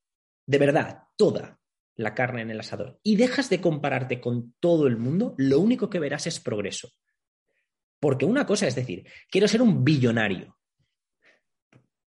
[0.45, 1.59] de verdad, toda
[1.95, 5.89] la carne en el asador y dejas de compararte con todo el mundo, lo único
[5.89, 6.91] que verás es progreso.
[7.99, 10.57] Porque una cosa es decir, quiero ser un billonario.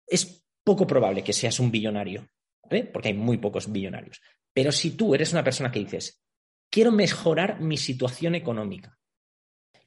[0.07, 2.29] Es poco probable que seas un billonario,
[2.63, 2.85] ¿vale?
[2.85, 4.21] Porque hay muy pocos billonarios.
[4.53, 6.23] Pero si tú eres una persona que dices,
[6.71, 8.97] quiero mejorar mi situación económica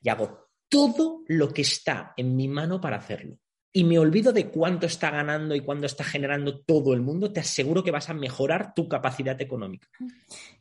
[0.01, 3.39] y hago todo lo que está en mi mano para hacerlo
[3.75, 7.41] y me olvido de cuánto está ganando y cuánto está generando todo el mundo, te
[7.41, 9.89] aseguro que vas a mejorar tu capacidad económica.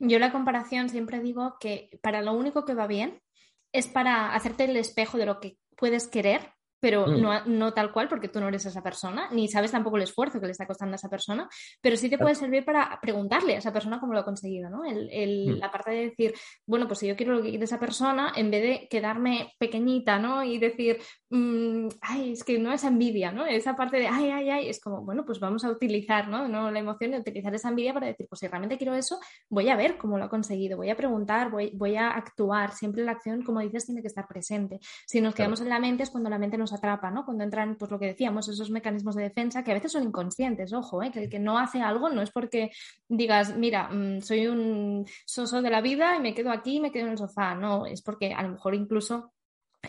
[0.01, 3.23] Yo la comparación siempre digo que para lo único que va bien
[3.71, 7.45] es para hacerte el espejo de lo que puedes querer pero mm.
[7.47, 10.47] no, tal cual, porque tú no eres esa persona, ni sabes tampoco el esfuerzo que
[10.47, 11.49] le está costando a esa persona,
[11.81, 14.83] pero sí te puede servir para preguntarle a esa persona cómo lo ha conseguido, ¿no?
[14.83, 15.59] Mm.
[15.59, 16.35] La parte de decir,
[16.67, 20.19] bueno, pues si yo quiero lo que quiere esa persona, en vez de quedarme pequeñita,
[20.19, 20.43] ¿no?
[20.43, 20.99] Y decir,
[21.31, 23.47] mm, ay, es que no es envidia, ¿no?
[23.47, 26.49] Esa parte de, ay, ay, ay, es como, bueno, pues vamos a utilizar, ¿no?
[26.49, 29.69] no la emoción de utilizar esa envidia para decir, pues si realmente quiero eso, voy
[29.69, 33.13] a ver cómo lo ha conseguido, voy a preguntar, voy, voy a actuar, siempre la
[33.13, 34.81] acción, como dices, tiene que estar presente.
[35.07, 37.25] Si nos quedamos en la mente es cuando la mente nos atrapa, ¿no?
[37.25, 40.73] Cuando entran, pues lo que decíamos, esos mecanismos de defensa que a veces son inconscientes,
[40.73, 41.11] ojo, ¿eh?
[41.11, 42.71] que el que no hace algo no es porque
[43.09, 46.93] digas, mira, mm, soy un soso de la vida y me quedo aquí y me
[46.93, 49.34] quedo en el sofá, no, es porque a lo mejor incluso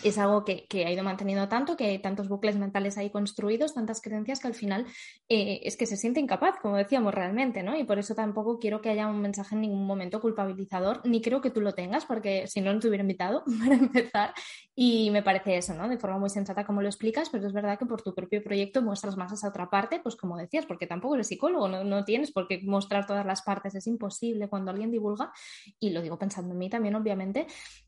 [0.04, 4.02] es algo que, ha ido manteniendo tanto, que hay tantos bucles mentales ahí construidos, tantas
[4.02, 4.86] creencias que al final
[5.30, 7.76] eh, es que se siente incapaz, como decíamos realmente, ¿no?
[7.78, 11.42] Y por eso tampoco quiero que haya un mensaje en ningún momento culpabilizador, ni creo
[11.42, 14.34] que tú lo tengas, porque si no, no te hubiera invitado para empezar.
[14.76, 15.88] Y me parece eso, ¿no?
[15.88, 18.82] De forma muy sensata como lo explicas, pero es verdad que por tu propio proyecto
[18.82, 22.32] muestras más esa otra parte, pues como decías, porque tampoco eres psicólogo, no, no tienes
[22.32, 25.32] por qué mostrar todas las partes, es imposible cuando alguien divulga,
[25.80, 27.48] y lo digo pensando en mí también, obviamente,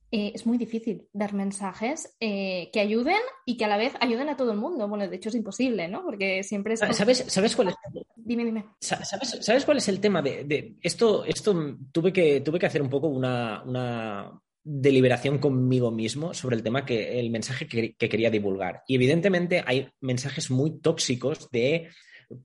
[0.10, 4.30] eh, es muy difícil dar mensajes eh, que ayuden y que a la vez ayuden
[4.30, 4.88] a todo el mundo.
[4.88, 6.04] Bueno, de hecho es imposible, ¿no?
[6.04, 6.80] Porque siempre es...
[6.80, 7.76] ¿Sabes, ¿sabes cuál es?
[8.16, 8.66] Dime, dime.
[8.80, 9.10] ¿Sabes,
[9.42, 11.26] ¿sabes cuál es el tema de, esto?
[11.26, 14.32] Esto tuve que, tuve que hacer un poco una, una
[14.64, 18.84] deliberación conmigo mismo sobre el tema que el mensaje que, que, quería divulgar.
[18.88, 21.90] Y evidentemente hay mensajes muy tóxicos de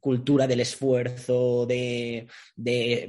[0.00, 2.26] cultura del esfuerzo, de,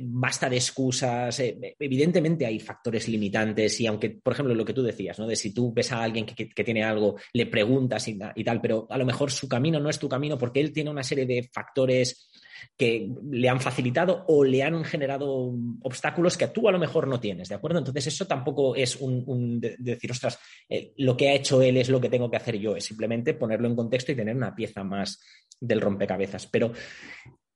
[0.01, 1.39] basta de excusas.
[1.39, 5.27] Eh, evidentemente hay factores limitantes y aunque, por ejemplo, lo que tú decías, ¿no?
[5.27, 8.87] De si tú ves a alguien que, tiene algo, le preguntas y, y tal, pero
[8.89, 11.49] a lo mejor su camino no es tu camino porque él tiene una serie de
[11.51, 12.29] factores
[12.77, 17.19] que le han facilitado o le han generado obstáculos que tú a lo mejor no
[17.19, 17.79] tienes, ¿de acuerdo?
[17.79, 22.01] Entonces eso tampoco es un, decir, ostras, eh, lo que ha hecho él es lo
[22.01, 25.19] que tengo que hacer yo, es simplemente ponerlo en contexto y tener una pieza más
[25.59, 26.47] del rompecabezas.
[26.47, 26.73] Pero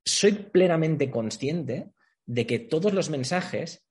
[0.04, 1.91] soy plenamente consciente
[2.26, 3.88] de que todos los mensajes,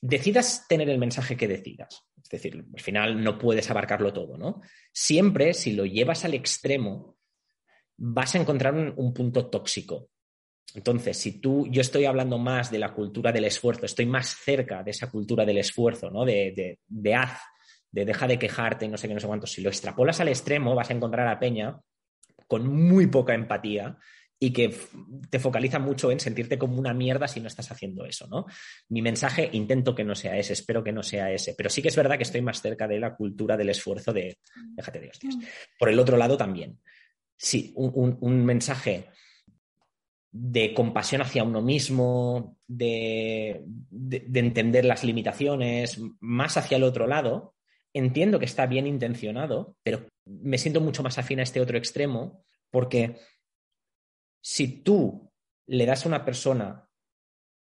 [0.00, 2.04] decidas tener el mensaje que decidas.
[2.22, 4.62] Es decir, al final no puedes abarcarlo todo, ¿no?
[4.92, 7.16] Siempre, si lo llevas al extremo,
[7.96, 10.10] vas a encontrar un punto tóxico.
[10.72, 14.82] Entonces, si tú, yo estoy hablando más de la cultura del esfuerzo, estoy más cerca
[14.82, 16.24] de esa cultura del esfuerzo, ¿no?
[16.24, 17.38] De, de, haz,
[17.92, 19.46] de deja de quejarte, no sé qué, no sé cuánto.
[19.46, 21.78] Si lo extrapolas al extremo, vas a encontrar a Peña
[22.48, 23.96] con muy poca empatía
[24.40, 24.76] y que
[25.30, 28.46] te focaliza mucho en sentirte como una mierda si no estás haciendo eso, ¿no?
[28.88, 31.88] Mi mensaje intento que no sea ese, espero que no sea ese, pero sí que
[31.88, 34.38] es verdad que estoy más cerca de la cultura del esfuerzo de
[34.74, 35.36] déjate de hostias.
[35.36, 35.42] Mm.
[35.78, 36.80] Por el otro lado también,
[37.36, 39.08] sí, un mensaje
[40.36, 43.64] de compasión hacia uno mismo, de,
[44.34, 47.54] entender las limitaciones, más hacia el otro lado,
[47.92, 52.44] entiendo que está bien intencionado, pero me siento mucho más afín a este otro extremo,
[52.72, 53.16] porque
[54.42, 55.30] si tú
[55.68, 56.90] le das a una persona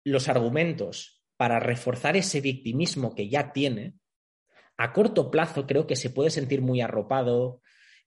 [0.06, 3.96] los argumentos para reforzar ese victimismo que ya tiene,
[4.78, 7.62] a corto plazo creo que se puede sentir muy arropado,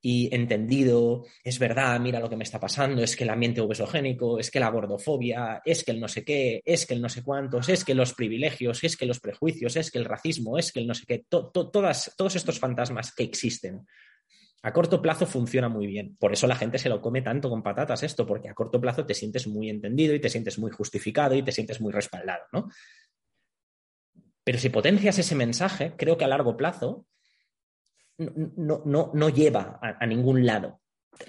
[0.08, 4.38] y entendido, es verdad, mira lo que me está pasando, es que el ambiente obesogénico,
[4.38, 7.24] es que la gordofobia, es que el no sé qué, es que el no sé
[7.24, 10.78] cuántos, es que los privilegios, es que los prejuicios, es que el racismo, es que
[10.78, 13.84] el no sé qué, todas, todos estos fantasmas que existen.
[14.62, 16.16] A corto plazo funciona muy bien.
[16.20, 19.04] Por eso la gente se lo come tanto con patatas esto, porque a corto plazo
[19.06, 22.68] te sientes muy entendido y te sientes muy justificado y te sientes muy respaldado, ¿no?
[24.44, 27.06] Pero si potencias ese mensaje, creo que a largo plazo
[28.18, 30.80] no, no, no lleva a, ningún lado.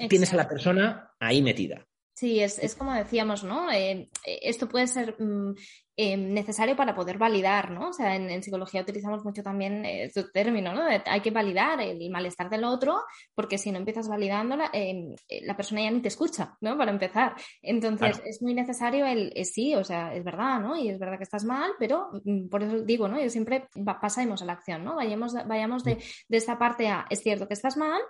[0.10, 1.88] Tienes a la persona ahí metida.
[2.14, 3.72] Sí, es, como decíamos, ¿no?
[3.72, 5.54] Eh, esto puede ser mm,
[6.00, 7.90] eh, necesario para poder validar, ¿no?
[7.90, 10.84] O sea, en, psicología utilizamos mucho también este término, ¿no?
[10.84, 13.02] hay que validar el malestar del otro,
[13.34, 16.78] porque si no empiezas validándola, eh, la persona ya ni te escucha, ¿no?
[16.78, 17.34] Para empezar.
[17.64, 20.78] Entonces, es muy necesario el, sí, o sea, es verdad, ¿no?
[20.78, 23.20] Y es verdad que estás mal, pero mm, por eso digo, ¿no?
[23.20, 23.68] Yo siempre
[24.00, 24.98] pasemos a la acción, ¿no?
[24.98, 26.00] Vayamos, vayamos de, mm.
[26.30, 28.02] de esta parte a, es cierto que estás mal,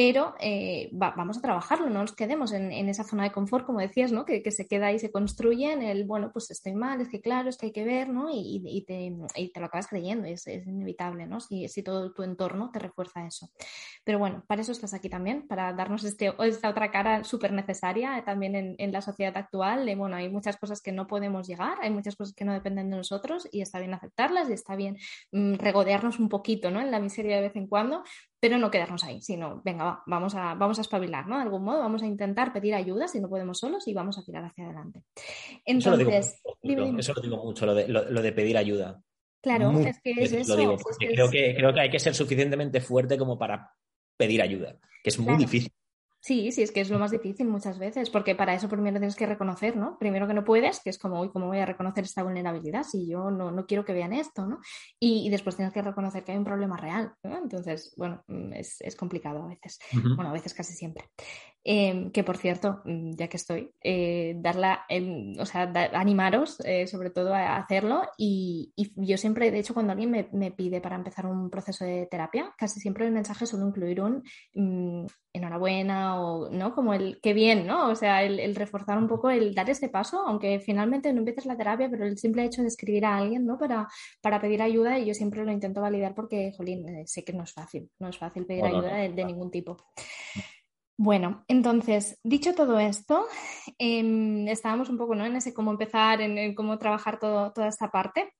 [0.00, 4.12] pero eh, vamos a trabajarlo, no nos quedemos en, esa zona de confort, como decías,
[4.12, 4.24] ¿no?
[4.24, 7.48] Que, se queda y se construye en el, bueno, pues estoy mal, es que claro,
[7.48, 8.28] es que hay que ver, ¿no?
[8.32, 9.10] Y, te,
[9.58, 11.40] lo acabas creyendo, es, es inevitable, ¿no?
[11.40, 13.50] Si, si, todo tu entorno te refuerza eso.
[14.04, 18.22] Pero bueno, para eso estás aquí también, para darnos este, esta otra cara súper necesaria
[18.24, 19.92] también en, en, la sociedad actual.
[19.96, 22.98] Bueno, hay muchas cosas que no podemos llegar, hay muchas cosas que no dependen de
[22.98, 24.96] nosotros y está bien aceptarlas y está bien
[25.32, 26.80] mm, regodearnos un poquito, ¿no?
[26.80, 28.04] En la miseria de vez en cuando,
[28.40, 31.36] pero no quedarnos ahí, sino, venga, vamos, a, vamos a espabilar, ¿no?
[31.36, 34.24] De algún modo, vamos a intentar pedir ayuda si no podemos solos y vamos a
[34.24, 35.02] tirar hacia adelante.
[35.64, 39.02] Entonces, eso lo digo mucho, lo, de, lo, de pedir ayuda.
[39.42, 40.56] Claro, es que es eso.
[40.98, 43.72] creo, que, creo que hay que ser suficientemente fuerte como para
[44.16, 45.72] pedir ayuda, que es muy difícil.
[46.20, 49.14] Sí, sí, es que es lo más difícil muchas veces, porque para eso primero tienes
[49.14, 49.96] que reconocer, ¿no?
[49.98, 53.08] Primero que no puedes, que es como, uy, ¿cómo voy a reconocer esta vulnerabilidad si
[53.08, 54.58] yo no, no quiero que vean esto, ¿no?
[54.98, 57.38] Y, después tienes que reconocer que hay un problema real, ¿no?
[57.38, 59.78] Entonces, bueno, mm, es, es complicado a veces,
[60.16, 61.04] bueno, a veces casi siempre.
[61.70, 64.86] Em, que por cierto, mm, ya que estoy, eh, darla,
[65.38, 70.10] o sea, animaros eh, sobre todo a hacerlo y, yo siempre, de hecho, cuando alguien
[70.32, 74.22] me, pide para empezar un proceso de terapia, casi siempre el mensaje suele incluir un
[74.54, 76.74] mm, enhorabuena o, ¿no?
[76.74, 77.90] Como el qué bien, ¿no?
[77.90, 81.58] O sea, el, reforzar un poco el dar este paso, aunque finalmente no empieces la
[81.58, 83.58] terapia, pero el simple hecho de escribir a alguien, ¿no?
[83.58, 83.86] Para,
[84.22, 87.42] para pedir ayuda y yo siempre lo intento validar porque, jolín, eh, sé que no
[87.44, 89.76] es fácil, no es fácil pedir ayuda de ningún tipo.
[91.00, 93.24] Bueno, entonces, dicho todo esto,
[93.78, 95.24] em, estábamos un poco ¿no?
[95.24, 98.32] en ese cómo empezar, en, cómo trabajar todo, toda esta parte.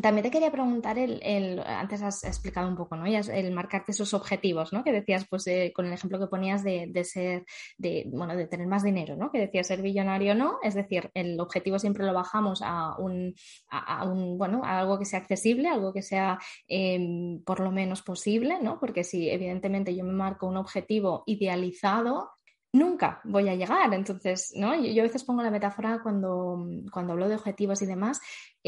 [0.00, 3.06] También te quería preguntar, el, antes has explicado un poco, ¿no?
[3.06, 4.84] el marcarte esos objetivos, ¿no?
[4.84, 7.44] Que decías, pues, con el ejemplo que ponías de, ser,
[7.78, 9.30] de, bueno, de tener más dinero, ¿no?
[9.30, 13.34] Que decías ser billonario o no, es decir, el objetivo siempre lo bajamos a un,
[13.70, 18.02] a, un bueno, a algo que sea accesible, algo que sea em, por lo menos
[18.02, 18.78] posible, ¿no?
[18.78, 22.30] Porque si evidentemente yo me marco un objetivo idealizado,
[22.76, 23.92] nunca voy a llegar.
[23.94, 24.74] Entonces, ¿no?
[24.74, 28.20] Yo, a veces pongo la metáfora cuando, cuando hablo de objetivos y demás,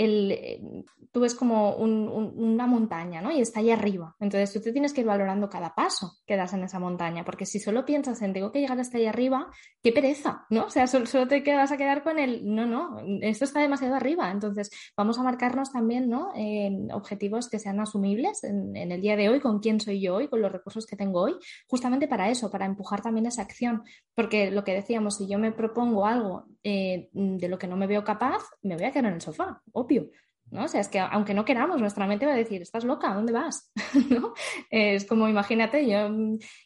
[0.04, 3.32] eh, tú ves como una montaña, ¿no?
[3.32, 4.14] Y está ahí arriba.
[4.20, 7.46] Entonces tú te tienes que ir valorando cada paso que das en esa montaña, porque
[7.46, 9.50] si solo piensas en tengo que llegar hasta ahí arriba,
[9.82, 10.66] qué pereza, ¿no?
[10.66, 14.30] O sea, solo, te vas a quedar con el, no, no, esto está demasiado arriba.
[14.30, 16.32] Entonces vamos a marcarnos también, ¿no?
[16.92, 20.42] objetivos que sean asumibles en, el día de hoy, con quién soy yo hoy, con
[20.42, 21.34] los recursos que tengo hoy,
[21.66, 23.82] justamente para eso, para empujar también esa acción.
[24.14, 27.87] Porque lo que decíamos, si yo me propongo algo eh, de lo que no me
[27.87, 29.62] veo capaz, me voy a quedar en el sofá,
[30.51, 30.64] ¿no?
[30.64, 33.33] O sea, es que aunque no queramos, nuestra mente va a decir, estás loca, ¿dónde
[33.33, 33.72] vas?
[34.11, 34.35] ¿No?
[34.70, 36.09] Es como, imagínate, yo,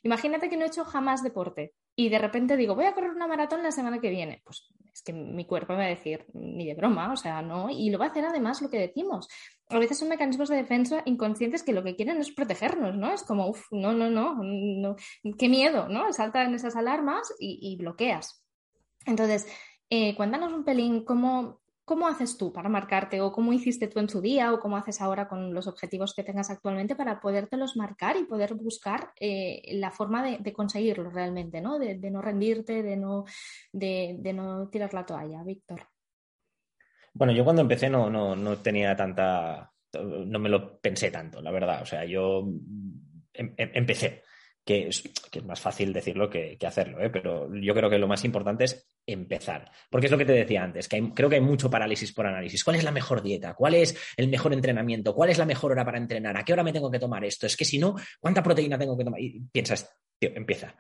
[0.02, 3.26] imagínate que no he hecho jamás deporte y de repente digo, voy a correr una
[3.26, 4.40] maratón la semana que viene.
[4.44, 7.70] Pues es que mi cuerpo me va a decir, ni de broma, o sea, no,
[7.70, 9.28] y lo va a hacer además lo que decimos.
[9.68, 13.12] A veces son mecanismos de defensa inconscientes que lo que quieren es protegernos, ¿no?
[13.12, 14.96] Es como, uff, no, no, no, no,
[15.38, 16.12] qué miedo, ¿no?
[16.12, 18.44] Saltan esas alarmas y, bloqueas.
[19.06, 19.46] Entonces,
[19.88, 24.08] eh, cuéntanos un pelín cómo, ¿Cómo haces tú para marcarte o cómo hiciste tú en
[24.08, 28.16] su día o cómo haces ahora con los objetivos que tengas actualmente para podértelos marcar
[28.16, 31.80] y poder buscar eh, la forma de, conseguirlo realmente, ¿no?
[31.80, 33.24] De, no rendirte, de no,
[33.72, 35.88] de, no tirar la toalla, Víctor?
[37.14, 41.50] Bueno, yo cuando empecé no, no, no tenía tanta, no me lo pensé tanto, la
[41.50, 41.82] verdad.
[41.82, 42.48] O sea, yo
[43.32, 44.22] em, em, empecé
[44.64, 45.02] que es,
[45.44, 47.10] más fácil decirlo que, hacerlo, ¿eh?
[47.10, 49.70] pero yo creo que lo más importante es empezar.
[49.90, 52.62] Porque es lo que te decía antes, que creo que hay mucho parálisis por análisis.
[52.62, 53.54] ¿Cuál es la mejor dieta?
[53.54, 55.14] ¿Cuál es el mejor entrenamiento?
[55.14, 56.36] ¿Cuál es la mejor hora para entrenar?
[56.36, 57.46] ¿A qué hora me tengo que tomar esto?
[57.46, 59.20] Es que si no, ¿cuánta proteína tengo que tomar?
[59.20, 60.74] Y piensas, tío, empieza.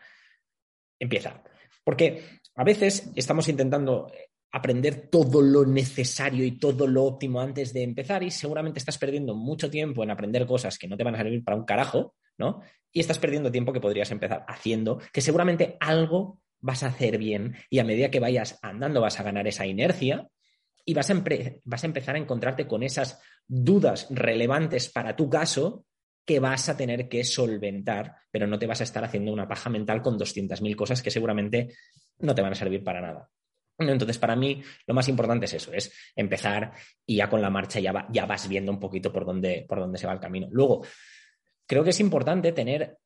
[0.98, 1.42] Empieza.
[1.84, 2.22] Porque
[2.54, 4.10] a veces estamos intentando
[4.52, 9.34] aprender todo lo necesario y todo lo óptimo antes de empezar y seguramente estás perdiendo
[9.34, 12.60] mucho tiempo en aprender cosas que no te van a servir para un carajo, ¿no?
[12.92, 17.56] Y estás perdiendo tiempo que podrías empezar haciendo, que seguramente algo vas a hacer bien
[17.68, 20.28] y a medida que vayas andando vas a ganar esa inercia
[20.84, 21.22] y vas a,
[21.64, 25.84] vas a empezar a encontrarte con esas dudas relevantes para tu caso
[26.24, 29.68] que vas a tener que solventar, pero no te vas a estar haciendo una paja
[29.68, 31.74] mental con 200.000 cosas que seguramente
[32.20, 33.28] no te van a servir para nada.
[33.78, 36.72] Entonces, para mí, lo más importante es eso, es empezar
[37.04, 39.98] y ya con la marcha ya, ya vas viendo un poquito por dónde, por dónde
[39.98, 40.48] se va el camino.
[40.52, 40.86] Luego,
[41.66, 42.98] creo que es importante tener,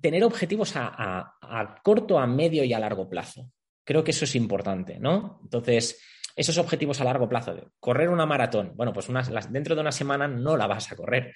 [0.00, 3.50] tener objetivos a, corto, a medio y a largo plazo.
[3.84, 5.40] Creo que eso es importante, ¿no?
[5.42, 6.02] Entonces,
[6.36, 9.08] esos objetivos a largo plazo, de correr una maratón, bueno, pues
[9.50, 11.34] dentro de una semana no la vas a correr,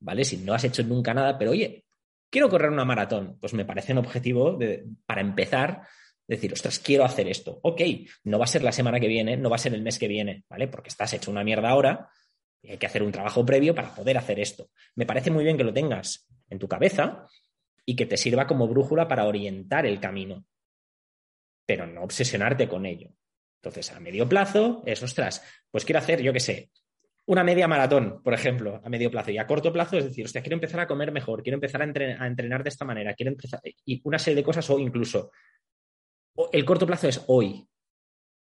[0.00, 0.24] ¿vale?
[0.24, 1.84] Si no has hecho nunca nada, pero oye,
[2.30, 4.58] quiero correr una maratón, pues me parece un objetivo
[5.06, 5.82] para empezar
[6.30, 7.58] decir, ostras, quiero hacer esto.
[7.62, 7.80] Ok,
[8.24, 10.06] no va a ser la semana que viene, no va a ser el mes que
[10.06, 10.68] viene, ¿vale?
[10.68, 12.08] Porque estás hecho una mierda ahora
[12.62, 14.70] y hay que hacer un trabajo previo para poder hacer esto.
[14.94, 17.26] Me parece muy bien que lo tengas en tu cabeza
[17.90, 20.44] y que te sirva como brújula para orientar el camino,
[21.66, 23.10] pero no obsesionarte con ello.
[23.60, 26.70] Entonces, a medio plazo es, ostras, pues quiero hacer, yo qué sé,
[27.26, 29.32] una media maratón, por ejemplo, a medio plazo.
[29.32, 31.84] Y a corto plazo es decir, hostia, quiero empezar a comer mejor, quiero empezar a
[31.84, 35.32] entrenar, de esta manera, quiero empezar, y una serie de cosas, o incluso,
[36.52, 37.66] el corto plazo es hoy.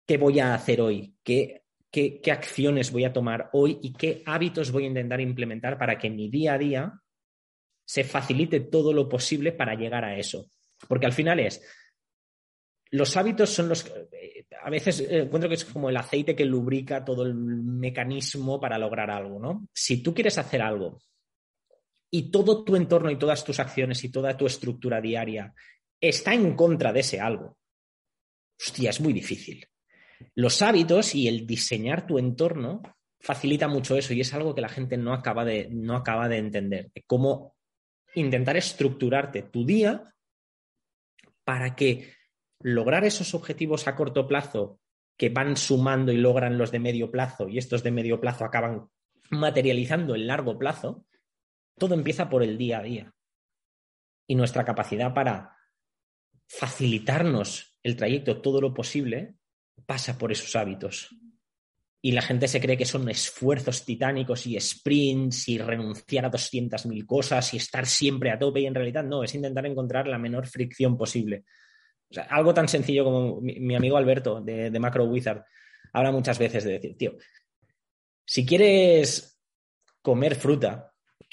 [0.06, 1.14] ¿Qué voy a hacer hoy?
[1.24, 5.78] ¿Qué, qué, qué acciones voy a tomar hoy y qué hábitos voy a intentar implementar
[5.78, 7.00] para que mi día a día
[7.90, 10.46] se facilite todo lo posible para llegar a eso?
[10.86, 11.60] Porque al final es,
[12.92, 16.44] los hábitos son los que a veces eh, encuentro que es como el aceite que
[16.44, 19.66] lubrica todo el mecanismo para lograr algo, ¿no?
[19.74, 21.00] Si tú quieres hacer algo
[22.12, 25.52] y todo tu entorno y todas tus acciones y toda tu estructura diaria
[26.00, 27.58] está en contra de ese algo,
[28.56, 29.66] hostia, es muy difícil.
[30.36, 32.82] Los hábitos y el diseñar tu entorno
[33.18, 36.38] facilita mucho eso y es algo que la gente no acaba de, no acaba de
[36.38, 36.92] entender.
[37.08, 37.56] Cómo
[38.14, 40.14] intentar estructurarte tu día
[41.44, 42.14] para que
[42.60, 44.80] lograr esos objetivos a corto plazo
[45.16, 48.88] que van sumando y logran los de medio plazo y estos de medio plazo acaban
[49.30, 51.04] materializando el largo plazo,
[51.78, 53.14] todo empieza por el día a día.
[54.26, 55.56] Y nuestra capacidad para
[56.48, 59.36] facilitarnos el trayecto todo lo posible
[59.86, 61.10] pasa por esos hábitos.
[62.02, 67.06] Y la gente se cree que son esfuerzos titánicos y sprints y renunciar a 200.000
[67.06, 70.46] cosas y estar siempre a tope y en realidad no, es intentar encontrar la menor
[70.46, 71.44] fricción posible.
[72.30, 75.44] Algo tan sencillo como mi, amigo Alberto de, Macro Wizard
[75.92, 77.16] habla muchas veces de decir, tío,
[78.24, 79.38] si quieres
[80.02, 80.92] comer fruta,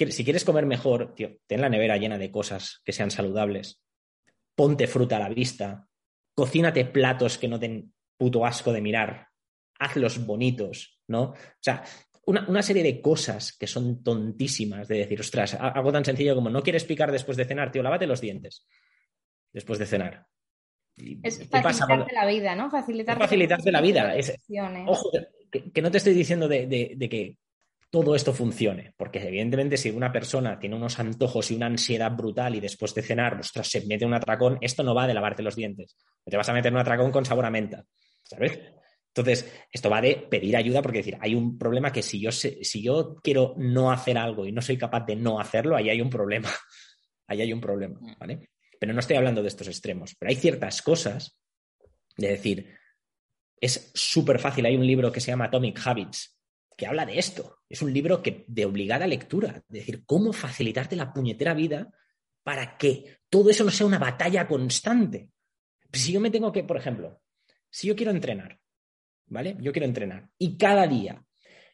[0.09, 3.81] si quieres comer mejor, tío, ten la nevera llena de cosas que sean saludables,
[4.55, 5.87] ponte fruta a la vista,
[6.35, 9.27] cocínate platos que no den puto asco de mirar,
[9.79, 11.21] hazlos bonitos, ¿no?
[11.23, 11.83] O sea,
[12.25, 16.49] una, una, serie de cosas que son tontísimas de decir, ostras, algo tan sencillo como
[16.49, 18.65] no quieres picar después de cenar, tío, lávate los dientes
[19.57, 20.27] después de cenar.
[21.23, 22.69] Es facilitarte la vida, ¿no?
[22.69, 24.15] Facilitarte, la vida.
[24.87, 25.11] ojo,
[25.51, 27.37] que, no te estoy diciendo de, que
[27.91, 32.55] todo esto funcione, porque evidentemente si una persona tiene unos antojos y una ansiedad brutal
[32.55, 35.55] y después de cenar, ostras, se mete un atracón, esto no va de lavarte los
[35.55, 35.95] dientes.
[36.25, 37.83] Te vas a meter un atracón con sabor a menta,
[38.23, 38.59] ¿sabes?
[39.17, 42.81] Entonces, esto va de pedir ayuda porque decir, hay un problema que si yo, si
[42.81, 46.09] yo quiero no hacer algo y no soy capaz de no hacerlo, ahí hay un
[46.09, 46.49] problema.
[47.29, 48.51] Ahí hay un problema, ¿vale?
[48.79, 50.15] Pero no estoy hablando de estos extremos.
[50.17, 51.37] Pero hay ciertas cosas
[52.15, 52.73] de decir,
[53.59, 54.65] es súper fácil.
[54.65, 56.39] Hay un libro que se llama Atomic Habits
[56.77, 57.59] que habla de esto.
[57.67, 59.57] Es un libro que, de obligada lectura.
[59.57, 61.91] Es decir, cómo facilitarte la puñetera vida
[62.43, 65.31] para que todo eso no sea una batalla constante.
[65.91, 67.21] Si yo me tengo que, por ejemplo,
[67.69, 68.57] si yo quiero entrenar,
[69.27, 69.55] ¿vale?
[69.59, 71.23] Yo quiero entrenar y cada día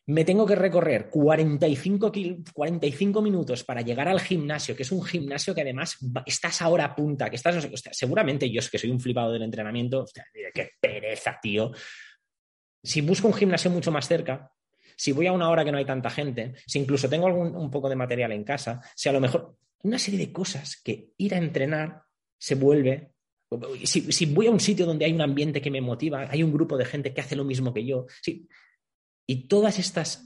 [0.06, 2.12] me tengo que recorrer 45,
[2.54, 6.96] 45 minutos para llegar al gimnasio, que es un gimnasio que además estás ahora a
[6.96, 11.40] punta, que estás, seguramente yo es que soy un flipado del entrenamiento, hostia, qué pereza,
[11.42, 11.72] tío.
[12.84, 14.52] Si busco un gimnasio mucho más cerca,
[14.98, 17.72] si voy a una hora que no hay tanta gente, si incluso tengo algún, un
[17.72, 21.34] poco de material en casa, si a lo mejor una serie de cosas que ir
[21.34, 22.02] a entrenar
[22.38, 23.13] se vuelve
[23.84, 26.54] si, si, voy a un sitio donde hay un ambiente que me motiva, hay un
[26.54, 28.48] grupo de gente que hace lo mismo que yo, sí,
[29.26, 29.80] y todos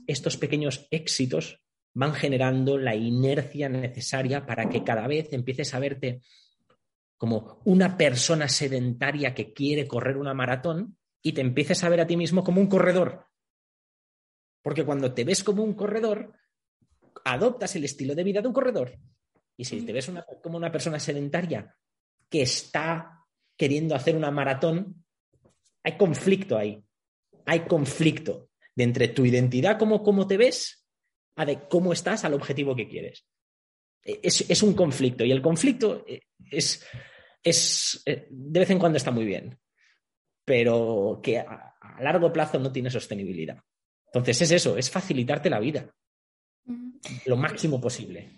[0.08, 1.62] estos pequeños éxitos
[1.94, 6.22] van generando la inercia necesaria para que cada vez empieces a verte
[7.18, 12.08] como una persona sedentaria que quiere correr una maratón y te empieces a ver a
[12.08, 13.26] ti mismo como un corredor.
[14.62, 16.34] Porque cuando te ves como un corredor,
[17.26, 18.98] adoptas el estilo de vida de un corredor.
[19.56, 20.12] Y si te ves
[20.44, 21.76] como una persona sedentaria
[22.30, 23.17] que está
[23.58, 25.04] queriendo hacer una maratón,
[25.84, 26.84] hay conflicto ahí.
[27.46, 30.86] Hay conflicto de entre tu identidad, como cómo te ves,
[31.36, 33.26] a de cómo estás al objetivo que quieres.
[34.04, 36.86] E, es, un conflicto y el conflicto eh, es,
[37.44, 39.58] es, eh, de vez en cuando está muy bien,
[40.46, 43.58] pero que a, largo plazo no tiene sostenibilidad.
[44.06, 45.94] Entonces es eso, es facilitarte la vida
[47.26, 48.37] lo máximo posible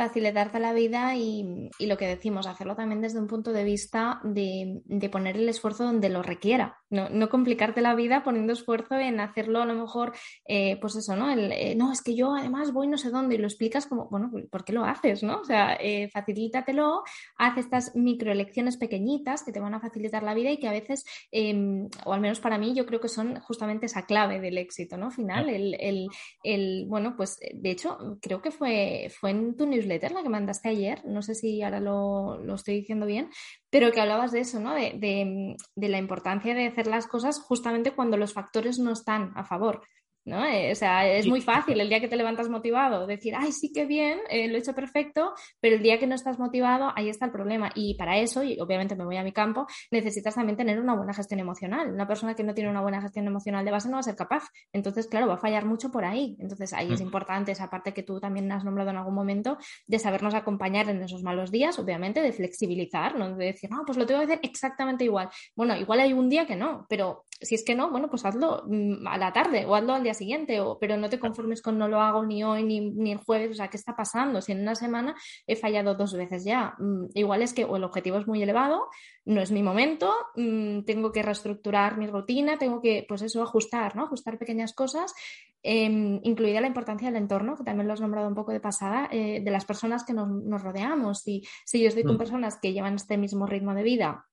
[0.00, 4.82] facilitarte la vida y, lo que decimos, hacerlo también desde un punto de vista de,
[5.12, 9.66] poner el esfuerzo donde lo requiera, no, complicarte la vida poniendo esfuerzo en hacerlo a
[9.66, 10.12] lo mejor,
[10.46, 11.30] eh, pues eso, ¿no?
[11.30, 14.08] El, eh, no, es que yo además voy no sé dónde y lo explicas como,
[14.08, 15.40] bueno, ¿por qué lo haces, no?
[15.40, 17.02] O sea, eh, facilítatelo,
[17.36, 21.04] haz estas microelecciones pequeñitas que te van a facilitar la vida y que a veces,
[21.30, 24.96] em, o al menos para mí, yo creo que son justamente esa clave del éxito,
[24.96, 25.10] ¿no?
[25.10, 26.08] Final, el,
[26.42, 30.68] el, bueno, pues de hecho, creo que fue, fue en tu newsletter la que mandaste
[30.68, 33.30] ayer, no sé si ahora lo, estoy diciendo bien,
[33.70, 34.74] pero que hablabas de eso, ¿no?
[34.74, 39.82] De, la importancia de hacer las cosas justamente cuando los factores no están a favor.
[40.24, 40.44] ¿No?
[40.44, 43.72] Eh, o sea, es muy fácil el día que te levantas motivado decir, ay, sí
[43.72, 47.08] que bien, eh, lo he hecho perfecto, pero el día que no estás motivado, ahí
[47.08, 47.70] está el problema.
[47.74, 51.14] Y para eso, y obviamente me voy a mi campo, necesitas también tener una buena
[51.14, 51.92] gestión emocional.
[51.92, 54.16] Una persona que no tiene una buena gestión emocional de base no va a ser
[54.16, 54.44] capaz.
[54.72, 56.36] Entonces, claro, va a fallar mucho por ahí.
[56.38, 59.98] Entonces, ahí es importante esa parte que tú también has nombrado en algún momento, de
[59.98, 64.06] sabernos acompañar en esos malos días, obviamente, de flexibilizar, no de decir, no, pues lo
[64.06, 65.28] tengo que hacer exactamente igual.
[65.56, 68.64] Bueno, igual hay un día que no, pero si es que no, bueno, pues hazlo
[68.66, 71.78] mm, a la tarde o hazlo al día siguiente, o, pero no te conformes con
[71.78, 74.42] no lo hago ni hoy ni, el jueves, o sea, ¿qué está pasando?
[74.42, 75.14] Si en una semana
[75.46, 78.88] he fallado dos veces ya, mm, igual es que o el objetivo es muy elevado,
[79.24, 83.96] no es mi momento, mm, tengo que reestructurar mi rutina, tengo que, pues eso, ajustar,
[83.96, 84.04] ¿no?
[84.04, 85.14] Ajustar pequeñas cosas,
[85.62, 89.08] em, incluida la importancia del entorno, que también lo has nombrado un poco de pasada,
[89.10, 91.20] eh, de las personas que nos, nos rodeamos.
[91.22, 94.26] Si, si yo estoy con personas que llevan este mismo ritmo de vida,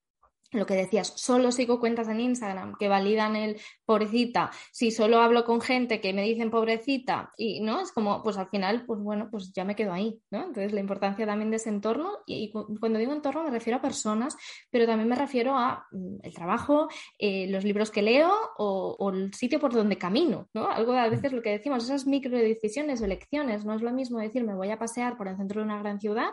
[0.50, 5.44] lo que decías, solo sigo cuentas en Instagram que validan el pobrecita, si solo hablo
[5.44, 9.28] con gente que me dicen pobrecita y no, es como, pues al final, pues bueno,
[9.30, 10.44] pues ya me quedo ahí, ¿no?
[10.44, 14.36] Entonces la importancia también de ese entorno y, cuando digo entorno me refiero a personas,
[14.70, 16.88] pero también me refiero a mm, el trabajo,
[17.18, 20.68] eh, los libros que leo o, el sitio por donde camino, ¿no?
[20.68, 24.44] Algo a veces lo que decimos, esas micro decisiones, elecciones, no es lo mismo decir
[24.44, 26.30] me voy a pasear por el centro de una gran ciudad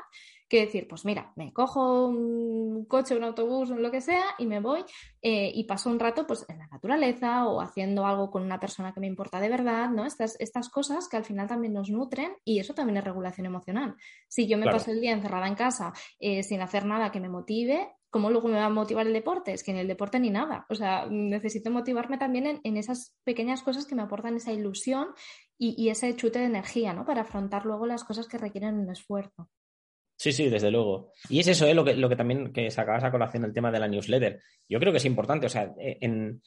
[0.48, 4.60] que decir, pues mira, me cojo un coche, un autobús, lo que sea, y me
[4.60, 4.84] voy
[5.22, 8.94] eh, y paso un rato pues, en la naturaleza o haciendo algo con una persona
[8.94, 10.06] que me importa de verdad, ¿no?
[10.06, 13.96] Estas, estas cosas que al final también nos nutren y eso también es regulación emocional.
[14.28, 17.30] Si yo me paso el día encerrada en casa eh, sin hacer nada que me
[17.30, 19.52] motive, ¿cómo luego me va a motivar el deporte?
[19.52, 20.66] Es que en el deporte ni nada.
[20.70, 25.10] O sea, necesito motivarme también en, esas pequeñas cosas que me aportan esa ilusión
[25.58, 27.06] y, y, ese chute de energía, ¿no?
[27.06, 29.50] Para afrontar luego las cosas que requieren un esfuerzo.
[30.18, 31.12] Sí, sí, desde luego.
[31.30, 31.74] Y es eso, ¿eh?
[31.74, 34.42] lo, que, también que sacabas a colación el tema de la newsletter.
[34.68, 36.42] Yo creo que es importante, o sea, eh, en,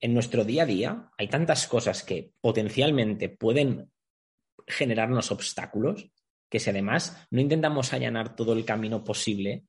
[0.00, 3.90] en nuestro día a día hay tantas cosas que potencialmente pueden
[4.66, 6.10] generarnos obstáculos
[6.48, 9.66] que si además no intentamos allanar todo el camino posible,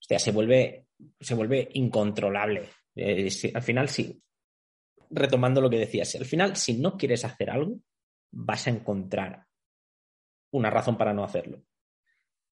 [0.00, 0.86] o sea, se vuelve,
[1.20, 2.70] se vuelve incontrolable.
[2.96, 4.20] Eh, al final, sí,
[5.10, 7.78] retomando lo que decías, al final, si no quieres hacer algo,
[8.32, 9.44] vas a encontrar
[10.52, 11.62] una razón para no hacerlo.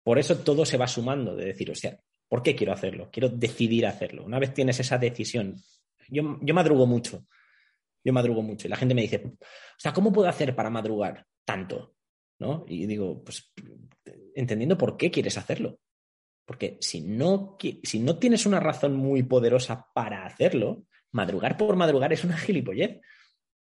[0.02, 1.98] Por eso todo se va sumando, de decir, o sea,
[2.28, 3.08] ¿por qué quiero hacerlo?
[3.12, 4.24] Quiero decidir hacerlo.
[4.24, 5.56] Una vez tienes esa decisión,
[6.08, 7.26] yo, yo madrugo mucho,
[8.04, 11.26] yo madrugo mucho y la gente me dice, o sea, ¿cómo puedo hacer para madrugar
[11.44, 11.94] tanto?
[12.38, 12.64] ¿No?
[12.66, 13.52] Y digo, pues
[14.34, 15.78] entendiendo por qué quieres hacerlo.
[16.44, 22.12] Porque si no, si no tienes una razón muy poderosa para hacerlo, madrugar por madrugar
[22.12, 23.00] es una gilipollez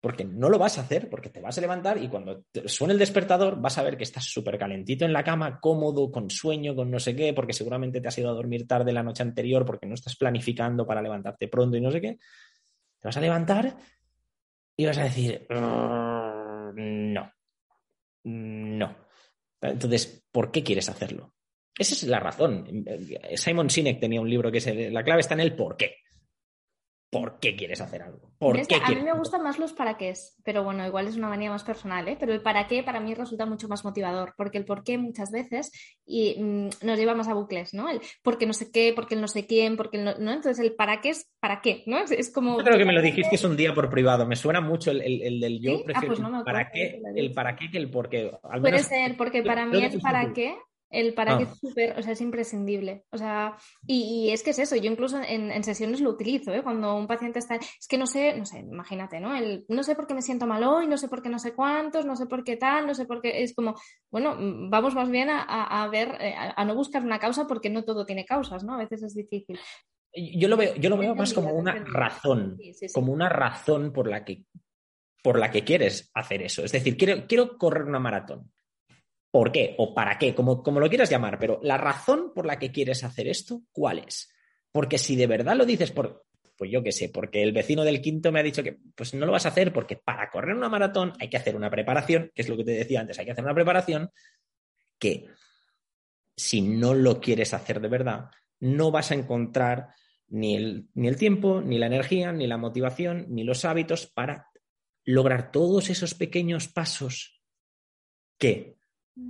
[0.00, 2.98] porque no lo vas a hacer, porque te vas a levantar y cuando suene el
[2.98, 6.90] despertador vas a ver que estás súper calentito en la cama, cómodo, con sueño, con
[6.90, 9.86] no sé qué, porque seguramente te has ido a dormir tarde la noche anterior porque
[9.86, 12.18] no estás planificando para levantarte pronto y no sé qué.
[12.98, 13.76] Te vas a levantar
[14.74, 17.32] y vas a decir, mm, no,
[18.24, 18.96] no.
[19.60, 21.34] Entonces, ¿por qué quieres hacerlo?
[21.76, 22.84] Esa es la razón.
[23.34, 25.96] Simon Sinek tenía un libro que es la clave está en el por qué
[27.10, 28.30] por qué quieres hacer algo.
[28.38, 31.28] ¿Por qué a mí me gustan más los para qué, pero bueno, igual es una
[31.28, 32.16] manía más personal, ¿eh?
[32.18, 35.32] pero el para qué para mí resulta mucho más motivador, porque el por qué muchas
[35.32, 35.72] veces
[36.06, 37.90] y, mm, nos lleva más a bucles, ¿no?
[37.90, 40.32] El porque no sé qué, porque el no sé quién, porque el no, ¿no?
[40.32, 41.98] Entonces el para qué es para qué, ¿no?
[41.98, 42.58] Es, como...
[42.58, 45.02] Yo creo que me lo dijiste es un día por privado, me suena mucho el,
[45.02, 48.30] el, del yo ah, pues para qué, el para qué que el por qué.
[48.60, 50.56] Puede ser, porque para mí es para qué
[50.90, 51.48] el para qué ah.
[51.52, 53.04] es súper, o sea, es imprescindible.
[53.10, 56.62] O sea, y, es que es eso, yo incluso en, sesiones lo utilizo, ¿eh?
[56.62, 59.34] Cuando un paciente está, es que no sé, no sé, imagínate, ¿no?
[59.34, 61.54] El, no sé por qué me siento mal hoy, no sé por qué no sé
[61.54, 63.76] cuántos, no sé por qué tal, no sé por qué, es como,
[64.10, 64.36] bueno,
[64.68, 68.24] vamos más bien a, ver, eh, a, no buscar una causa porque no todo tiene
[68.24, 68.74] causas, ¿no?
[68.74, 69.58] A veces es difícil.
[70.12, 72.58] Yo lo veo, yo lo veo más como una razón,
[72.92, 74.44] como una razón por la que
[75.22, 76.64] por la que quieres hacer eso.
[76.64, 78.50] Es decir, quiero, quiero correr una maratón
[79.30, 82.58] por qué o para qué, como, como lo quieras llamar, pero la razón por la
[82.58, 84.32] que quieres hacer esto, ¿cuál es?
[84.72, 86.26] Porque si de verdad lo dices por,
[86.56, 89.26] pues yo qué sé, porque el vecino del quinto me ha dicho que pues no
[89.26, 92.42] lo vas a hacer porque para correr una maratón hay que hacer una preparación, que
[92.42, 94.10] es lo que te decía antes, hay que hacer una preparación
[94.98, 95.26] que
[96.36, 99.94] si no lo quieres hacer de verdad, no vas a encontrar
[100.28, 104.48] ni el, ni el tiempo, ni la energía, ni la motivación, ni los hábitos para
[105.04, 107.42] lograr todos esos pequeños pasos
[108.38, 108.79] que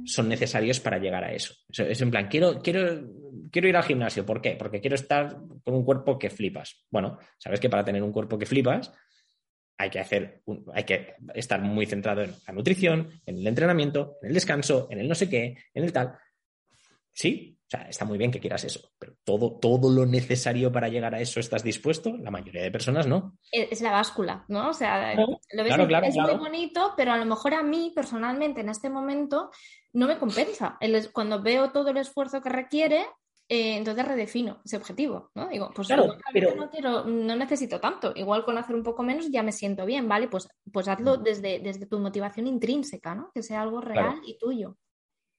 [0.05, 1.55] son necesarios para llegar a eso.
[1.68, 3.09] Es en plan, quiero, quiero,
[3.51, 4.24] quiero ir al gimnasio.
[4.24, 4.57] ¿Por qué?
[4.57, 6.85] Porque quiero estar con un cuerpo que flipas.
[6.91, 8.93] Bueno, sabes que para tener un cuerpo que flipas
[9.78, 10.43] hay que hacer,
[10.74, 15.01] hay que estar muy centrado en la nutrición, en el entrenamiento, en el descanso, en
[15.01, 16.18] el no sé qué, en el tal.
[17.12, 21.14] Sí, sea, está muy bien que quieras eso, pero todo, todo lo necesario para llegar
[21.14, 23.38] a eso estás dispuesto, la mayoría de personas no.
[23.52, 24.70] Es la báscula, ¿no?
[24.70, 28.70] O sea, lo ves es muy bonito, pero a lo mejor a mí personalmente en
[28.70, 29.50] este momento
[29.92, 30.78] no me compensa.
[31.12, 33.06] cuando veo todo el esfuerzo que requiere,
[33.48, 35.48] eh, entonces redefino ese objetivo, ¿no?
[35.48, 36.16] Digo, pues no,
[36.70, 40.28] quiero, no necesito tanto, igual con hacer un poco menos ya me siento bien, ¿vale?
[40.28, 41.22] Pues, pues hazlo mm.
[41.22, 43.30] desde, desde tu motivación intrínseca, ¿no?
[43.34, 44.76] Que sea algo real y tuyo.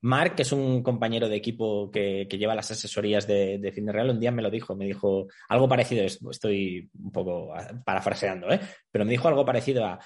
[0.02, 4.20] Mark, que es un compañero de equipo que, lleva las asesorías de, de Real, un
[4.20, 7.54] día me lo dijo, me dijo algo parecido, estoy un poco
[7.86, 8.60] parafraseando, ¿eh?
[8.90, 10.00] pero me dijo algo parecido a,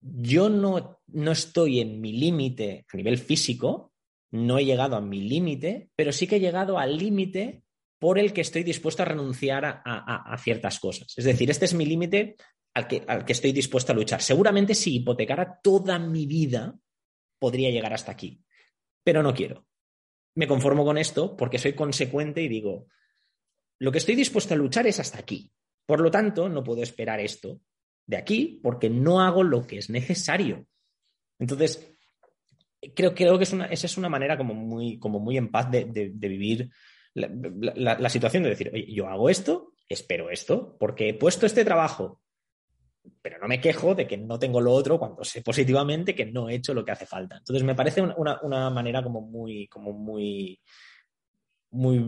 [0.00, 3.92] yo no, no estoy en mi límite a nivel físico,
[4.30, 7.62] no he llegado a mi límite, pero sí que he llegado al límite
[7.98, 11.12] por el que estoy dispuesto a renunciar a, ciertas cosas.
[11.16, 12.36] Es decir, este es mi límite
[12.74, 14.22] al que, al que estoy dispuesto a luchar.
[14.22, 16.76] Seguramente si hipotecara toda mi vida,
[17.40, 18.40] podría llegar hasta aquí,
[19.08, 19.64] pero no quiero.
[20.34, 22.88] Me conformo con esto porque soy consecuente y digo,
[23.78, 25.50] lo que estoy dispuesto a luchar es hasta aquí.
[25.86, 27.58] Por lo tanto, no puedo esperar esto
[28.06, 30.66] de aquí porque no hago lo que es necesario.
[31.38, 31.90] Entonces,
[32.94, 35.70] creo, creo que es una, esa es una manera como muy, como muy en paz
[35.70, 36.68] de, vivir
[37.14, 42.20] la, situación de decir, oye, yo hago esto, espero esto, porque he puesto este trabajo,
[43.20, 46.48] pero no me quejo de que no tengo lo otro cuando sé positivamente que no
[46.48, 47.38] he hecho lo que hace falta.
[47.38, 50.60] Entonces me parece una, una manera como muy, como muy,
[51.70, 52.04] muy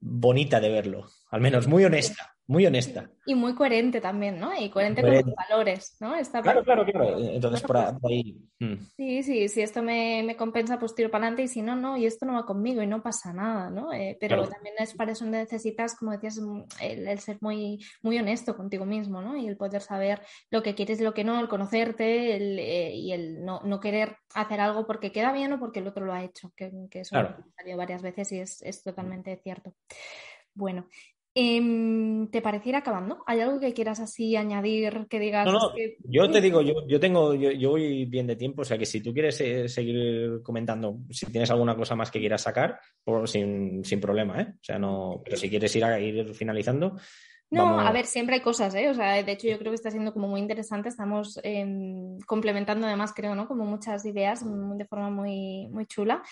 [0.00, 3.10] bonita de verlo, al menos muy honesta muy honesta.
[3.24, 4.52] Y muy coherente también, ¿no?
[4.56, 6.12] Y coherente, con los valores, ¿no?
[6.42, 7.18] claro, claro, claro.
[7.18, 8.38] Entonces, por, ahí.
[8.58, 8.74] Mm.
[8.96, 12.04] Sí, sí, si esto me, compensa, pues tiro para adelante y si no, no, y
[12.04, 13.92] esto no va conmigo y no pasa nada, ¿no?
[13.92, 18.54] Eh, pero también es para eso necesitas, como decías, mm, el, ser muy, muy honesto
[18.56, 19.36] contigo mismo, ¿no?
[19.36, 23.12] Y el poder saber lo que quieres y lo que no, el conocerte eh, y
[23.12, 26.52] el no, querer hacer algo porque queda bien o porque el otro lo ha hecho,
[26.54, 29.74] que, eso ha salido varias veces y es, es totalmente cierto.
[30.54, 30.86] Bueno,
[31.34, 33.22] Em, ¿Te pareciera acabando?
[33.26, 35.46] ¿Hay algo que quieras así añadir que digas?
[35.46, 35.72] No, no,
[36.04, 39.00] yo te digo, yo, yo tengo, yo, voy bien de tiempo, o sea que si
[39.00, 43.82] tú quieres eh, seguir comentando, si tienes alguna cosa más que quieras sacar, por, sin,
[43.98, 44.48] problema, ¿eh?
[44.50, 46.96] O sea, no, pero si quieres ir a ir finalizando.
[47.50, 48.90] No, a ver, siempre hay cosas, ¿eh?
[48.90, 52.86] O sea, de hecho yo creo que está siendo como muy interesante, estamos em, complementando
[52.86, 53.48] además, creo, ¿no?
[53.48, 56.22] Como muchas ideas de forma muy, muy chula.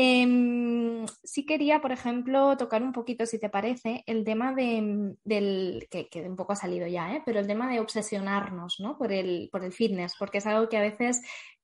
[0.00, 5.88] Eh, sí quería, por ejemplo, tocar un poquito, si te parece, el tema de, del,
[5.90, 7.22] que, que, un poco ha salido ya, ¿eh?
[7.26, 8.96] pero el tema de obsesionarnos ¿no?
[8.96, 11.20] por, el, por el fitness, porque es algo que a veces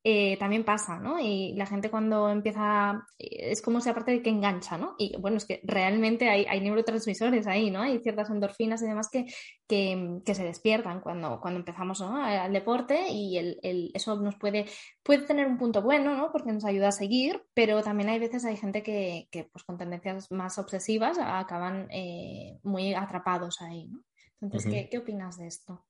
[0.07, 1.19] eh, también pasa, ¿no?
[1.19, 4.97] Y la gente cuando empieza, es como si aparte de que engancha, ¿no?
[4.99, 7.81] Y bueno, es que realmente hay, hay neurotransmisores ahí, ¿no?
[7.81, 9.25] Hay ciertas endorfinas y demás que,
[9.67, 14.67] que, que se despiertan cuando, cuando empezamos al deporte y el, el, eso nos puede,
[15.03, 16.31] puede tener un punto bueno, ¿no?
[16.31, 19.79] Porque nos ayuda a seguir, pero también hay veces hay gente que, que pues, con
[19.79, 24.03] tendencias más obsesivas acaban eh, muy atrapados ahí, ¿no?
[24.43, 25.87] Entonces, ¿qué, ¿qué opinas de esto?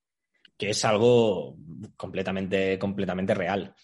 [0.56, 1.56] Que es algo
[1.96, 3.74] completamente, completamente real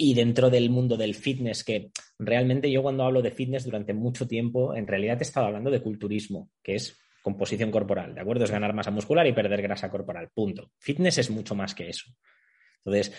[0.00, 4.28] y dentro del mundo del fitness, que realmente yo cuando hablo de fitness durante mucho
[4.28, 8.44] tiempo, en realidad he estado hablando de culturismo, que es composición corporal, ¿de acuerdo?
[8.44, 10.70] Es ganar masa muscular y perder grasa corporal, punto.
[10.78, 12.12] Fitness es mucho más que eso.
[12.84, 13.12] Entonces,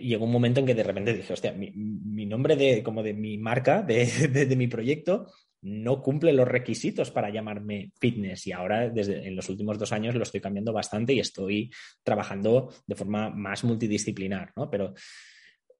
[0.00, 3.38] llegó un momento en que de repente dije, hostia, mi, nombre de, como de mi
[3.38, 5.32] marca, de, mi proyecto,
[5.62, 10.14] no cumple los requisitos para llamarme fitness y ahora desde en los últimos dos años
[10.14, 11.70] lo estoy cambiando bastante y estoy
[12.02, 14.70] trabajando de forma más multidisciplinar, ¿no?
[14.70, 14.94] Pero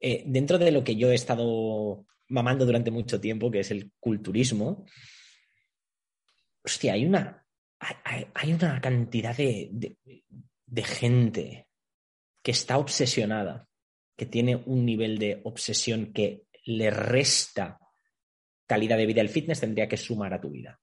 [0.01, 3.93] eh, dentro de lo que yo he estado mamando durante mucho tiempo, que es el
[4.01, 4.85] culturismo,
[6.65, 7.47] hostia, hay una,
[7.79, 9.97] hay, una cantidad de,
[10.85, 11.69] gente
[12.43, 13.69] que está obsesionada,
[14.17, 17.79] que tiene un nivel de obsesión que le resta
[18.67, 19.21] calidad de vida.
[19.21, 20.81] El fitness tendría que sumar a tu vida.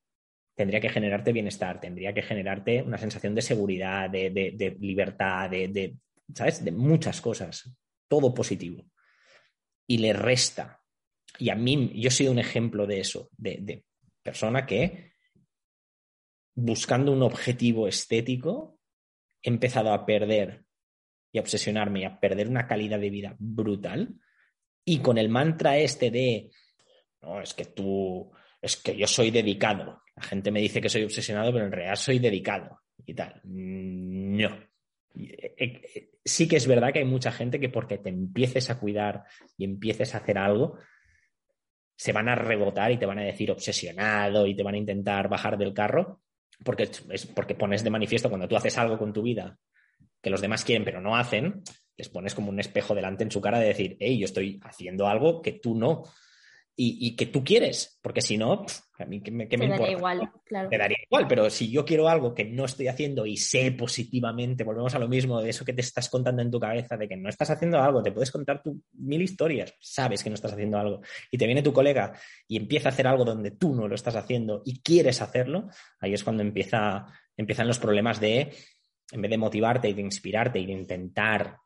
[0.56, 5.96] Tendría que generarte bienestar, tendría que generarte una sensación de seguridad, de, libertad, de,
[6.34, 6.64] ¿sabes?
[6.64, 7.76] De muchas cosas.
[8.08, 8.86] Todo positivo
[9.88, 10.82] y le resta.
[11.40, 13.84] Y a mí, yo he sido un ejemplo de eso, de,
[14.22, 15.12] persona que
[16.56, 18.80] buscando un objetivo estético
[19.42, 20.64] he empezado a perder
[21.34, 24.16] y a obsesionarme y a perder una calidad de vida brutal.
[24.86, 26.52] Y con el mantra este de,
[27.24, 30.01] no, es que tú, es que yo soy dedicado.
[30.15, 33.41] La gente me dice que soy obsesionado, pero en realidad soy dedicado y tal.
[33.43, 34.49] No.
[35.15, 38.80] Eh, eh, sí que es verdad que hay mucha gente que porque te empieces a
[38.80, 39.24] cuidar
[39.57, 40.78] y empieces a hacer algo,
[41.95, 45.30] se van a rebotar y te van a decir obsesionado y te van a intentar
[45.30, 46.21] bajar del carro,
[46.63, 49.57] porque es porque pones de manifiesto cuando tú haces algo con tu vida
[50.24, 51.61] que los demás quieren pero no hacen,
[51.97, 55.07] les pones como un espejo delante en su cara de decir, hey, yo estoy haciendo
[55.07, 56.03] algo que tú no.
[56.76, 58.65] Y, que tú quieres, porque si no,
[58.97, 60.69] a mí que me, que me daría igual, claro.
[60.69, 64.63] Te daría igual, pero si yo quiero algo que no estoy haciendo y sé positivamente,
[64.63, 67.15] volvemos a lo mismo, de eso que te estás contando en tu cabeza, de que
[67.15, 70.80] no estás haciendo algo, te puedes contar tu, mil historias, sabes que no estás haciendo
[70.80, 72.13] algo, y te viene tu colega
[72.47, 75.69] y empieza a hacer algo donde tú no lo estás haciendo y quieres hacerlo,
[75.99, 77.05] ahí es cuando empieza,
[77.38, 78.51] empiezan los problemas de,
[79.11, 81.57] en vez de motivarte y de inspirarte y de intentar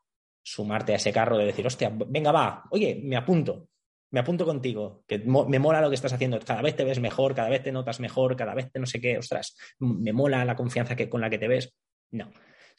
[0.42, 3.68] sumarte a ese carro, de decir, hostia, venga, va, oye, me apunto,
[4.10, 7.34] me apunto contigo, que me mola lo que estás haciendo, cada vez te ves mejor,
[7.34, 10.56] cada vez te notas mejor, cada vez te no sé qué, ostras, me mola la
[10.56, 11.74] confianza que, con la que te ves.
[12.10, 12.30] No,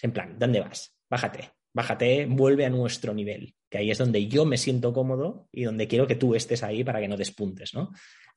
[0.01, 0.95] en plan, ¿dónde vas?
[1.09, 5.63] Bájate, bájate, vuelve a nuestro nivel, que ahí es donde yo me siento cómodo y
[5.63, 7.91] donde quiero que tú estés ahí para que no despuntes, ¿no?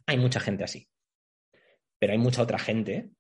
[0.07, 0.86] Hay mucha gente así,
[1.99, 3.11] pero hay mucha otra gente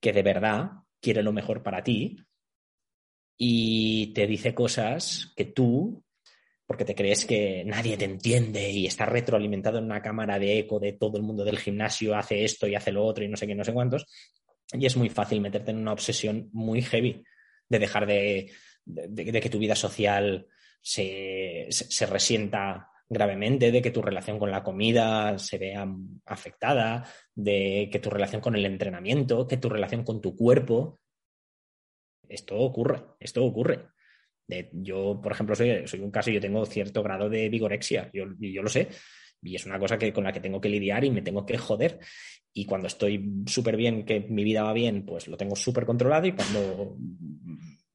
[0.00, 2.18] que de verdad quiere lo mejor para ti
[3.36, 6.04] y te dice cosas que tú
[6.66, 10.80] porque te crees que nadie te entiende y estás retroalimentado en una cámara de eco
[10.80, 13.46] de todo el mundo del gimnasio, hace esto y hace lo otro y no sé
[13.46, 14.06] qué, no sé cuántos.
[14.72, 17.22] Y es muy fácil meterte en una obsesión muy heavy
[17.68, 18.50] de dejar de,
[19.14, 20.46] que tu vida social
[20.80, 21.68] se,
[22.08, 25.86] resienta gravemente, de que tu relación con la comida se vea
[26.24, 31.00] afectada, de que tu relación con el entrenamiento, que tu relación con tu cuerpo.
[32.26, 33.93] Esto ocurre, esto ocurre
[34.72, 38.62] yo, por ejemplo, soy, soy un caso, yo tengo cierto grado de vigorexia, yo, yo
[38.62, 38.88] lo sé,
[39.44, 41.58] y es una cosa que, con la que tengo que lidiar y me tengo que
[41.58, 42.00] joder.
[42.52, 46.26] Y cuando estoy súper bien, que mi vida va bien, pues lo tengo súper controlado
[46.26, 46.96] y cuando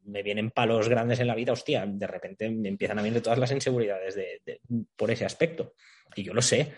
[0.03, 3.39] me vienen palos grandes en la vida, hostia, de repente me empiezan a venir todas
[3.39, 4.61] las inseguridades de,
[4.95, 5.73] por ese aspecto.
[6.15, 6.71] Y yo lo sé.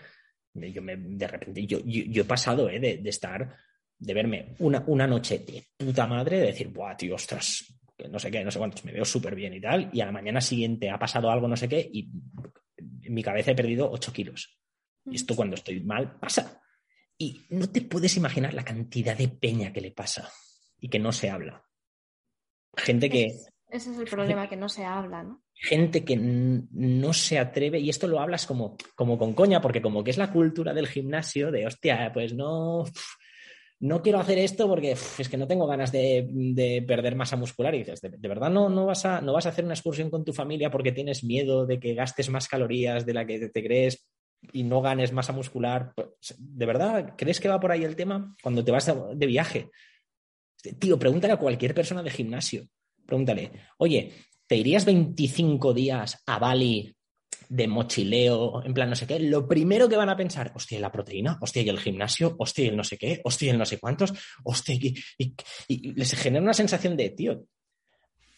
[0.54, 3.56] Yo me, de repente, yo, yo, he pasado eh, de, estar,
[3.98, 7.74] de verme una, una noche de puta madre, de decir, buah, tío, ostras,
[8.10, 10.12] no sé qué, no sé cuántos, me veo súper bien y tal, y a la
[10.12, 12.10] mañana siguiente ha pasado algo, no sé qué, y
[13.02, 14.58] en mi cabeza he perdido 8 kilos.
[15.04, 16.62] Y esto cuando estoy mal pasa.
[17.18, 20.28] Y no te puedes imaginar la cantidad de peña que le pasa
[20.78, 21.64] y que no se habla.
[22.76, 23.26] Gente que...
[23.68, 25.42] Ese es el problema, que no se habla, ¿no?
[25.54, 30.02] Gente que no se atreve, y esto lo hablas como, como con coña, porque como
[30.04, 32.84] que es la cultura del gimnasio, de hostia, pues no,
[33.82, 37.74] no quiero hacer esto porque es que no tengo ganas de, perder masa muscular.
[37.74, 40.24] Y dices, ¿de, verdad no, no, vas a, no vas a hacer una excursión con
[40.24, 44.08] tu familia porque tienes miedo de que gastes más calorías de la que te crees
[44.52, 45.92] y no ganes masa muscular?
[45.96, 48.36] Pues, ¿De verdad crees que va por ahí el tema?
[48.40, 49.70] Cuando te vas de viaje.
[50.78, 52.62] Tío, pregúntale a cualquier persona de gimnasio.
[53.04, 54.12] Pregúntale, oye,
[54.46, 56.94] ¿te irías 25 días a Bali
[57.52, 60.90] de mochileo, en plan no sé qué, lo primero que van a pensar, hostia, la
[60.90, 64.14] proteína, hostia, y el gimnasio, hostia, el no sé qué, hostia, el no sé cuántos,
[64.42, 67.44] hostia, y les genera una sensación de, tío,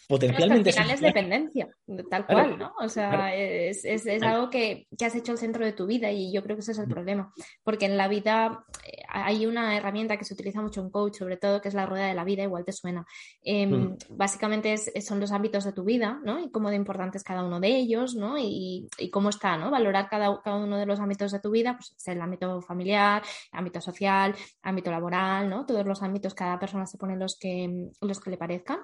[0.08, 0.70] potencialmente.
[0.70, 1.68] Al final es dependencia,
[2.10, 2.72] tal cual, ¿no?
[2.80, 6.10] O sea, es, es, es algo que, que, has hecho el centro de tu vida
[6.10, 6.90] y yo creo que ese es el mm.
[6.90, 7.32] problema.
[7.62, 11.36] Porque en la vida eh, hay una herramienta que se utiliza mucho en coach, sobre
[11.36, 13.06] todo, que es la rueda de la vida, igual te suena.
[13.42, 13.96] Em, mm.
[14.10, 16.40] Básicamente es, son los ámbitos de tu vida, ¿no?
[16.40, 18.38] Y cómo de importante es cada uno de ellos, ¿no?
[18.38, 19.70] Y, y cómo está, ¿no?
[19.70, 23.22] Valorar cada, cada, uno de los ámbitos de tu vida, pues es el ámbito familiar,
[23.52, 25.66] ámbito social, ámbito laboral, ¿no?
[25.66, 28.78] Todos los ámbitos, cada persona se pone los que, los que le parezcan.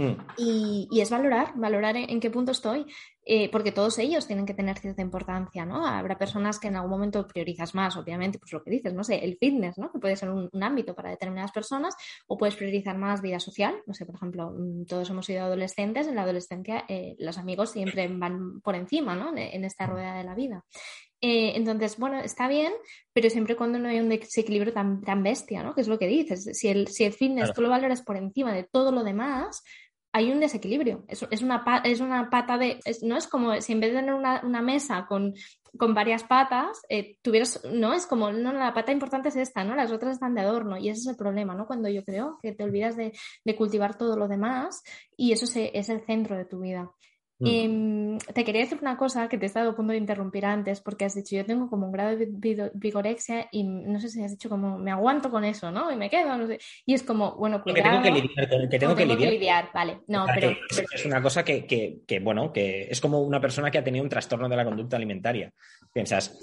[0.00, 0.16] Hmm.
[0.38, 2.86] Y, es valorar, valorar en, qué punto estoy,
[3.24, 5.86] eh, porque todos ellos tienen que tener cierta importancia, ¿no?
[5.86, 9.22] Habrá personas que en algún momento priorizas más, obviamente, pues lo que dices, no sé,
[9.22, 9.92] el fitness, ¿no?
[9.92, 11.94] Que puede ser un, ámbito para determinadas personas,
[12.26, 16.06] o puedes priorizar más vida social, no sé, por ejemplo, mm, todos hemos sido adolescentes,
[16.06, 19.36] en la adolescencia eh, los amigos siempre van por encima, ¿no?
[19.36, 19.90] En, esta hmm.
[19.90, 20.64] rueda de la vida.
[21.22, 22.72] Eh, entonces, bueno, está bien,
[23.12, 25.74] pero siempre cuando no hay un desequilibrio tan, tan bestia, ¿no?
[25.74, 26.48] Que es lo que dices.
[26.58, 29.62] Si el, si el fitness tú lo valoras por encima de todo lo demás,
[30.12, 31.04] hay un desequilibrio.
[31.08, 32.80] Es, es, una, es una pata de.
[33.02, 35.34] no es como si en vez de tener una, mesa con,
[35.76, 37.62] con, varias patas, eh, tuvieras.
[37.72, 38.32] No, es como.
[38.32, 39.74] No, la pata importante es esta, ¿no?
[39.74, 40.76] Las otras están de adorno.
[40.76, 41.66] Y ese es el problema, ¿no?
[41.66, 43.12] Cuando yo creo que te olvidas de,
[43.44, 44.82] de cultivar todo lo demás
[45.16, 46.90] y eso es el centro de tu vida.
[47.40, 47.46] Mm.
[47.46, 50.80] Em, te quería decir una cosa que te he estado a punto de interrumpir antes,
[50.82, 52.28] porque has dicho, yo tengo como un grado de
[52.74, 55.90] vigorexia y no sé si has dicho como, me aguanto con eso, ¿no?
[55.90, 56.58] Y me quedo, no sé.
[56.84, 58.02] Y es como, bueno, cuidado.
[58.02, 59.70] Que tengo que lidiar, que tengo, que, lidiar.
[59.72, 60.54] Vale, no, pero,
[60.94, 64.10] Es una cosa que, que, bueno, que es como una persona que ha tenido un
[64.10, 65.50] trastorno de la conducta alimentaria.
[65.90, 66.38] Piensas,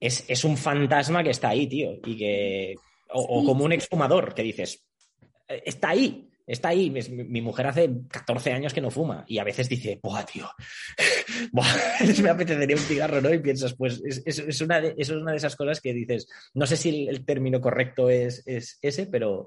[0.00, 2.74] es, es un fantasma que está ahí, tío, y que...
[3.12, 4.86] O, o como un exfumador que dices,
[5.48, 6.90] eh, está ahí, está ahí.
[6.90, 10.48] Mi, mujer hace 14 años que no fuma y a veces dice, ¡buah, tío!
[12.22, 13.32] me apetecería un cigarro, ¿no?
[13.32, 16.66] Y piensas, pues es, una de, eso es una de esas cosas que dices, no
[16.66, 19.46] sé si el, término correcto es, ese, pero,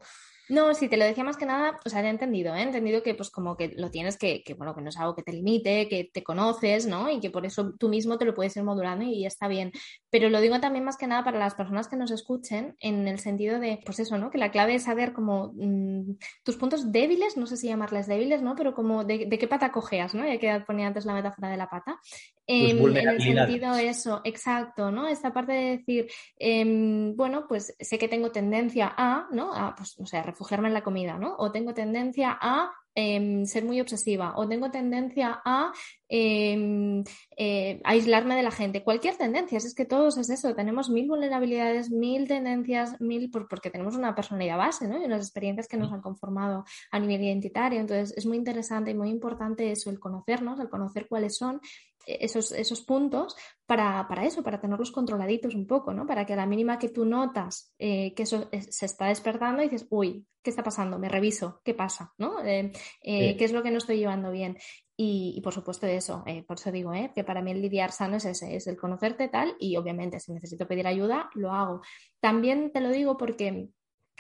[0.50, 2.60] No, sí, te lo decía más que nada, o sea, he entendido, ¿eh?
[2.60, 5.16] he entendido que pues como que lo tienes que, que, bueno, que no es algo
[5.16, 7.10] que te limite, que te conoces, ¿no?
[7.10, 9.72] Y que por eso tú mismo te lo puedes ir modulando y está bien.
[10.10, 13.20] Pero lo digo también más que nada para las personas que nos escuchen, en el
[13.20, 14.32] sentido de, pues eso, ¿no?
[14.32, 18.42] Que la clave es saber como mm, tus puntos débiles, no sé si llamarles débiles,
[18.42, 18.56] ¿no?
[18.56, 20.26] Pero como de, qué pata cojeas, ¿no?
[20.26, 22.00] Ya que ponía antes la metáfora de la pata.
[22.46, 25.08] Em, en el sentido eso, exacto, ¿no?
[25.08, 29.54] Esta parte de decir, em, bueno, pues sé que tengo tendencia a, ¿no?
[29.54, 31.36] A, pues, o sea, refugiarme en la comida, ¿no?
[31.38, 35.72] O tengo tendencia a em, ser muy obsesiva o tengo tendencia a
[36.08, 37.04] em,
[37.36, 38.84] eh, aislarme de la gente.
[38.84, 43.96] Cualquier tendencia, es que todos es eso, tenemos mil vulnerabilidades, mil tendencias, mil, porque tenemos
[43.96, 45.02] una personalidad base, ¿no?
[45.02, 47.80] Y unas experiencias que nos han conformado a nivel identitario.
[47.80, 51.62] Entonces, es muy interesante y muy importante eso, el conocernos, el conocer cuáles son
[52.06, 53.36] esos, esos puntos
[53.66, 56.06] para, eso, para tenerlos controladitos un poco, ¿no?
[56.06, 59.70] Para que a la mínima que tú notas eh, que eso se está despertando y
[59.70, 61.00] dices, uy, ¿qué está pasando?
[61.00, 62.14] Me reviso, ¿qué pasa?
[62.18, 62.44] ¿no?
[62.44, 64.58] Eh, eh, ¿Qué es lo que no estoy llevando bien?
[64.96, 68.56] Y, por supuesto eso, por eso digo, que para mí el lidiar sano es ese,
[68.56, 71.82] es el conocerte tal y obviamente si necesito pedir ayuda, lo hago.
[72.20, 73.70] También te lo digo porque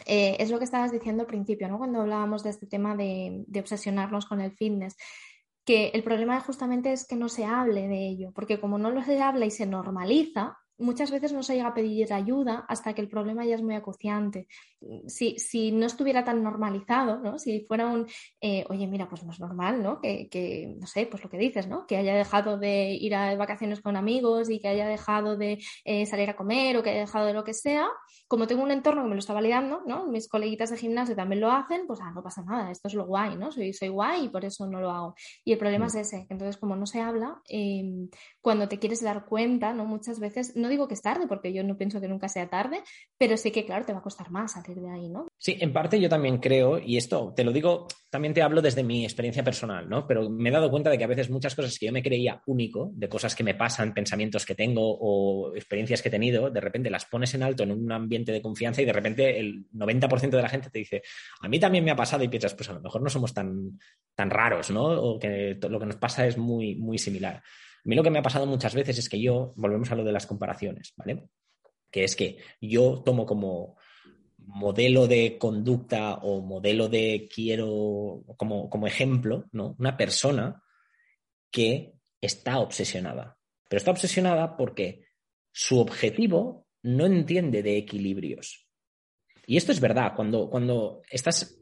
[0.08, 1.78] es lo que estabas diciendo al principio, ¿no?
[1.78, 4.96] Cuando hablábamos de este tema de, de obsesionarnos con el fitness
[5.66, 9.04] que el problema justamente es que no se hable de ello, porque como no lo
[9.04, 13.02] se habla y se normaliza, muchas veces no se llega a pedir ayuda hasta que
[13.02, 14.48] el problema ya es muy acuciante.
[15.08, 17.40] Si, si no estuviera tan normalizado, ¿no?
[17.40, 18.06] si fuera un,
[18.42, 20.02] eh, oye, mira, pues no es normal, ¿no?
[20.02, 21.88] Que, no sé, pues lo que dices, ¿no?
[21.88, 26.06] Que haya dejado de ir a vacaciones con amigos y que haya dejado de eh,
[26.06, 27.88] salir a comer o que haya dejado de lo que sea,
[28.28, 30.08] como tengo un entorno que me lo está validando, ¿no?
[30.08, 33.06] Mis coleguitas de gimnasio también lo hacen, pues ah, no pasa nada, esto es lo
[33.06, 33.52] guay, ¿no?
[33.52, 35.16] Soy, soy guay y por eso no lo hago.
[35.46, 35.88] Y el problema mm.
[35.88, 38.10] es ese, entonces como no se habla, em,
[38.42, 39.86] cuando te quieres dar cuenta, ¿no?
[39.86, 42.84] Muchas veces, no digo que es tarde, porque yo no pienso que nunca sea tarde,
[43.18, 45.28] pero sí que, claro, te va a costar más salir de ahí, ¿no?
[45.38, 48.84] Sí, en parte yo también creo, y esto te lo digo, también te hablo desde
[48.84, 50.06] mi experiencia personal, ¿no?
[50.06, 52.42] Pero me he dado cuenta de que a veces muchas cosas que yo me creía
[52.46, 56.62] único, de cosas que me pasan, pensamientos que tengo o experiencias que he tenido, de
[56.62, 60.30] repente las pones en alto en un ambiente de confianza y de repente el 90%
[60.30, 61.02] de la gente te dice,
[61.42, 63.80] a mí también me ha pasado y piensas, pues a lo mejor no somos tan,
[64.16, 64.84] tan raros, ¿no?
[64.84, 67.42] O que lo que nos pasa es muy, muy similar.
[67.86, 70.06] A mí lo que me ha pasado muchas veces es que yo, volvemos a lo
[70.06, 71.28] de las comparaciones, ¿vale?
[71.92, 73.78] Que es que yo tomo como
[74.38, 79.76] modelo de conducta o modelo de quiero, como, como ejemplo, ¿no?
[79.80, 80.64] Una persona
[81.52, 83.38] que está obsesionada.
[83.70, 85.08] Pero está obsesionada porque
[85.52, 88.66] su objetivo no entiende de equilibrios.
[89.46, 91.60] Y esto es verdad, cuando, cuando estás...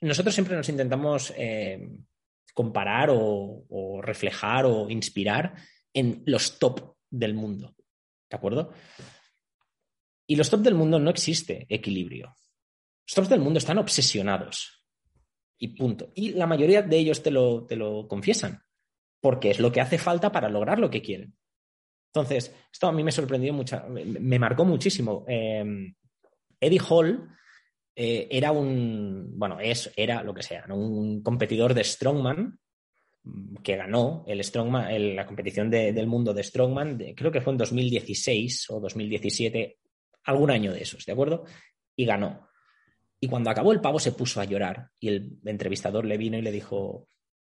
[0.00, 1.86] Nosotros siempre nos intentamos eh,
[2.60, 5.54] comparar o, reflejar o inspirar
[5.94, 7.74] en los top del mundo.
[8.28, 8.74] ¿De acuerdo?
[10.26, 12.36] Y los top del mundo no existe equilibrio.
[13.06, 14.84] Los tops del mundo están obsesionados.
[15.58, 16.12] Y punto.
[16.14, 18.62] Y la mayoría de ellos te lo, te lo confiesan,
[19.22, 21.34] porque es lo que hace falta para lograr lo que quieren.
[22.12, 25.24] Entonces, esto a mí me sorprendió mucho, me, marcó muchísimo.
[25.26, 25.94] Em,
[26.60, 27.26] Eddie Hall
[28.02, 32.58] eh, era un, bueno, es, era lo que sea, un competidor de Strongman
[33.24, 37.58] mm, que ganó el Strongman, la competición del mundo de Strongman, creo que fue en
[37.58, 39.76] 2016 o 2017,
[40.24, 41.44] algún año de esos, ¿de acuerdo?
[41.94, 42.48] Y ganó.
[43.20, 46.42] Y cuando acabó el pavo se puso a llorar y el entrevistador le vino y
[46.42, 47.06] le dijo,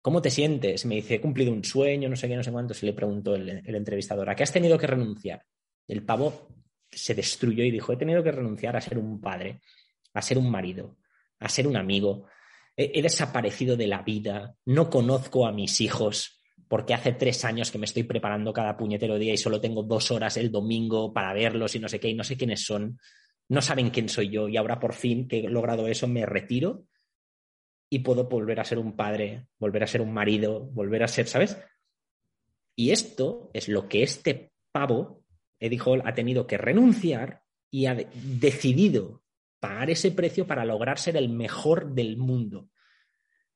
[0.01, 0.85] ¿cómo te sientes?
[0.87, 2.75] Me dice, he cumplido un sueño, no sé qué, no sé cuánto.
[2.75, 5.45] Se le preguntó el, el entrevistador, ¿a qué has tenido que renunciar?
[5.87, 6.49] El pavo
[6.91, 9.61] se destruyó y dijo, he tenido que renunciar a ser un padre
[10.15, 10.97] a ser un marido,
[11.39, 12.27] a ser un amigo.
[12.77, 17.77] He, desaparecido de la vida, no conozco a mis hijos porque hace tres años que
[17.77, 21.75] me estoy preparando cada puñetero día y solo tengo dos horas el domingo para verlos
[21.75, 22.99] y no sé qué, y no sé quiénes son,
[23.51, 26.87] no saben quién soy yo y ahora por fin que he logrado eso me retiro
[27.91, 31.29] y puedo volver a ser un padre, volver a ser un marido, volver a ser,
[31.29, 31.59] ¿sabes?
[32.75, 35.27] Y esto es lo que este pavo,
[35.61, 39.22] Eddie Hall, ha tenido que renunciar y ha decidido
[39.63, 42.69] pagar ese precio para lograr ser el mejor del mundo.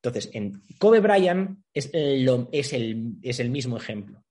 [0.01, 4.23] Entonces, en Kobe Bryant es, es, el, mismo ejemplo.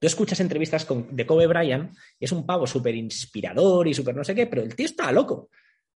[0.00, 4.34] Tú escuchas entrevistas de Kobe Bryant es un pavo súper inspirador y súper no sé
[4.34, 5.48] qué, pero el tío estaba loco.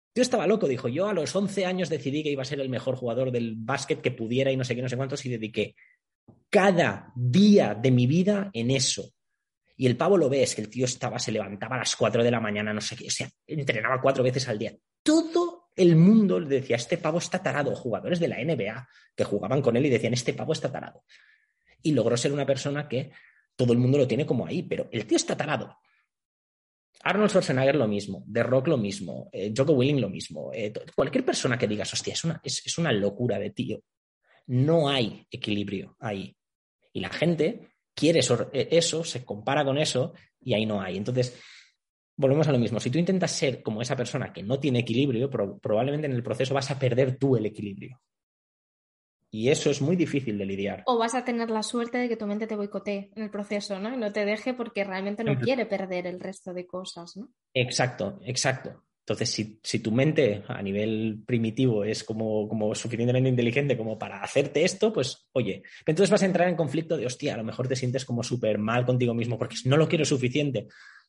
[0.08, 2.58] El tío estaba loco, dijo, yo a los 11 años decidí que iba a ser
[2.58, 5.28] el mejor jugador del básquet que pudiera y no sé qué, no sé cuántos, y
[5.28, 5.76] dediqué
[6.50, 9.12] cada día de mi vida en eso.
[9.76, 12.30] Y el pavo lo ves, que el tío estaba, se levantaba a las 4 de
[12.32, 14.74] la mañana, no sé qué, o sea, entrenaba cuatro veces al día.
[15.06, 17.76] Todo el mundo le decía, este pavo está tarado.
[17.76, 21.04] Jugadores de la NBA que jugaban con él y decían, este pavo está tarado.
[21.80, 23.12] Y logró ser una persona que
[23.54, 25.78] todo el mundo lo tiene como ahí, pero el tío está tarado.
[27.04, 30.50] Arnold Schwarzenegger lo mismo, The Rock lo mismo, eh, Joko Willing lo mismo.
[30.52, 33.80] Eh, cualquier persona que digas, hostia, es una, es, una locura de tío.
[34.46, 36.36] No hay equilibrio ahí.
[36.92, 40.96] Y la gente quiere eso, eh, eso, se compara con eso y ahí no hay.
[40.96, 41.40] Entonces,
[42.16, 42.80] volvemos a lo mismo.
[42.80, 46.54] Si tú intentas ser como esa persona que no tiene equilibrio, probablemente en el proceso
[46.54, 48.00] vas a perder tú el equilibrio.
[49.30, 50.82] Y eso es muy difícil de lidiar.
[50.86, 53.78] O vas a tener la suerte de que tu mente te boicotee en el proceso,
[53.78, 53.92] ¿no?
[53.92, 57.28] Y no te deje porque realmente no quiere perder el resto de cosas, ¿no?
[57.52, 58.86] Exacto, exacto.
[59.08, 64.64] Entonces, si, tu mente a nivel primitivo es como, como, suficientemente inteligente como para hacerte
[64.64, 67.76] esto, pues oye, entonces vas a entrar en conflicto de, hostia, a lo mejor te
[67.76, 70.66] sientes como súper mal contigo mismo porque no lo quiero suficiente.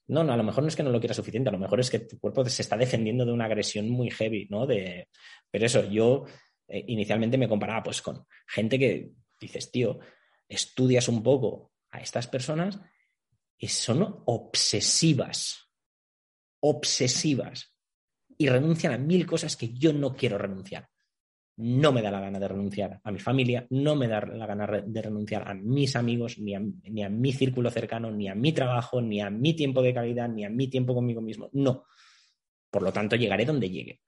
[0.08, 1.80] No, no, a lo mejor no es que no lo quieras suficiente, a lo mejor
[1.80, 4.66] es que tu cuerpo se está defendiendo de una agresión muy heavy, ¿no?
[4.66, 5.10] De,
[5.51, 6.26] pero eso, yo
[6.68, 9.99] eh, inicialmente me comparaba pues con gente que dices, tío,
[10.47, 12.80] estudias un poco a estas personas
[13.58, 15.70] y son obsesivas,
[16.62, 17.76] obsesivas,
[18.38, 20.88] y renuncian a mil cosas que yo no quiero renunciar.
[21.58, 24.68] No me da la gana de renunciar a mi familia, no me da la gana
[24.86, 28.53] de renunciar a mis amigos, ni a, ni a mi círculo cercano, ni a mi
[28.53, 31.49] trabajo, ni a mi tiempo de calidad, ni a mi tiempo conmigo mismo.
[31.53, 31.86] No.
[32.70, 34.01] Por lo tanto, llegaré donde llegue.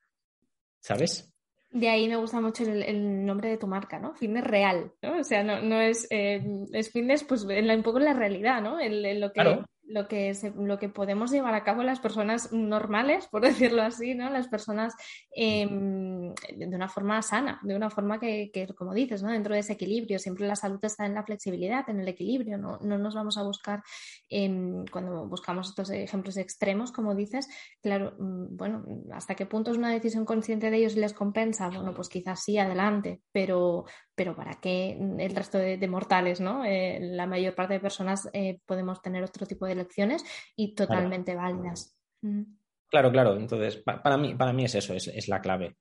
[0.80, 1.34] ¿Sabes?
[1.72, 4.16] De ahí me gusta mucho el, nombre de tu marca, ¿no?
[4.16, 5.20] Fitness real, ¿no?
[5.20, 6.44] O sea, no, no es, eh,
[6.74, 8.80] es fitness, pues en un poco en la realidad, ¿no?
[8.80, 9.60] En, lo que,
[9.90, 13.42] lo que, lo que podemos llevar a cabo las personas normales, por
[13.74, 14.30] decirlo así, ¿no?
[14.30, 14.94] Las personas
[15.32, 19.32] em, de una forma sana, de una forma que, como dices, ¿no?
[19.32, 22.78] Dentro de ese equilibrio, siempre la salud está en la flexibilidad, en el equilibrio, no,
[22.82, 23.82] no nos vamos a buscar,
[24.30, 27.48] em, cuando buscamos estos ejemplos extremos, como dices,
[27.82, 31.70] claro, mm, bueno, hasta qué punto es una decisión consciente de ellos y les compensa,
[31.70, 33.86] bueno, pues quizás sí, adelante, pero,
[34.16, 36.64] pero ¿para qué el resto de, mortales, ¿no?
[36.66, 40.24] Eh, la mayor parte de personas eh, podemos tener otro tipo de lecciones
[40.56, 41.98] y totalmente válidas.
[42.22, 42.44] Mm.
[42.90, 43.36] Claro, claro.
[43.36, 45.78] Entonces, para, mí, para mí es eso, es, la clave.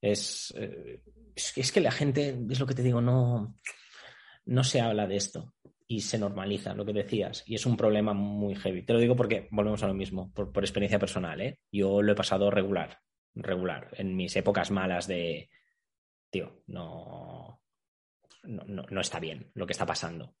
[0.00, 1.02] Es, eh,
[1.34, 3.58] es, que la gente, es lo que te digo, no,
[4.46, 5.54] no se habla de esto
[5.86, 8.82] y se normaliza, lo que decías, y es un problema muy heavy.
[8.82, 11.40] Te lo digo porque volvemos a lo mismo, por, por experiencia personal.
[11.40, 11.58] ¿eh?
[11.70, 12.98] Yo lo he pasado regular,
[13.34, 15.50] regular, en mis épocas malas de,
[16.30, 17.60] tío, no,
[18.44, 20.34] no, está bien lo que está pasando.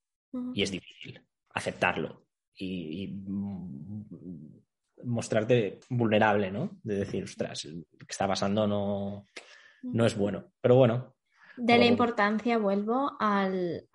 [0.54, 2.26] Y es difícil aceptarlo
[2.56, 4.62] y, mm,
[5.04, 6.78] mostrarte vulnerable, ¿no?
[6.82, 9.26] De decir, ostras, lo que está pasando no,
[9.82, 10.52] no es bueno.
[10.60, 11.14] Pero bueno.
[11.56, 13.88] De la importancia, vuelvo al,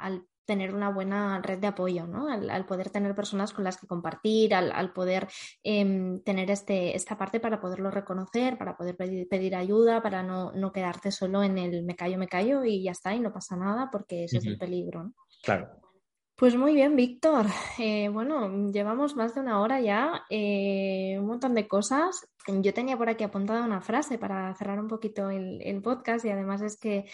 [0.46, 2.28] tener una buena red de apoyo, ¿no?
[2.28, 5.28] Al, poder tener personas con las que compartir, al, poder
[5.64, 10.72] em, tener este, esta parte para poderlo reconocer, para poder pedir, ayuda, para no, no,
[10.72, 13.90] quedarte solo en el me callo, me callo y ya está, y no pasa nada,
[13.92, 15.04] porque ese es el peligro.
[15.04, 15.14] ¿no?
[15.42, 15.87] Claro.
[16.38, 17.48] Pues muy bien, Víctor.
[17.80, 22.28] Eh, bueno, llevamos más de una hora ya, eh, un montón de cosas.
[22.48, 26.62] Yo tenía por aquí apuntada una frase para cerrar un poquito el, podcast y además
[26.62, 27.06] es que,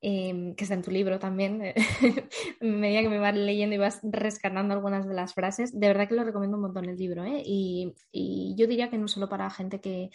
[0.00, 1.62] em, que está en tu libro también,
[2.60, 6.16] medida que me vas leyendo y vas rescatando algunas de las frases, de verdad que
[6.16, 7.24] lo recomiendo un montón el libro.
[7.24, 7.40] ¿eh?
[7.44, 10.10] Y yo diría que no solo para gente que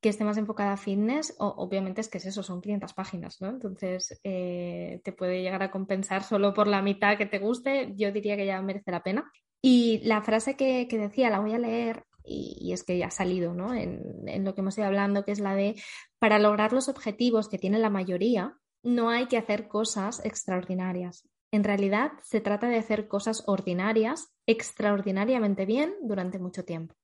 [0.00, 3.48] que esté más enfocada a fitness, obviamente es que es eso, son 500 páginas, ¿no?
[3.48, 8.12] Entonces, eh, te puede llegar a compensar solo por la mitad que te guste, yo
[8.12, 9.30] diría que ya merece la pena.
[9.60, 13.54] Y la frase que, decía, la voy a leer, y, es que ya ha salido,
[13.54, 13.74] ¿no?
[13.74, 15.74] En, en lo que hemos ido hablando, que es la de,
[16.20, 21.28] para lograr los objetivos que tiene la mayoría, no hay que hacer cosas extraordinarias.
[21.50, 26.94] En realidad, se trata de hacer cosas ordinarias extraordinariamente bien durante mucho tiempo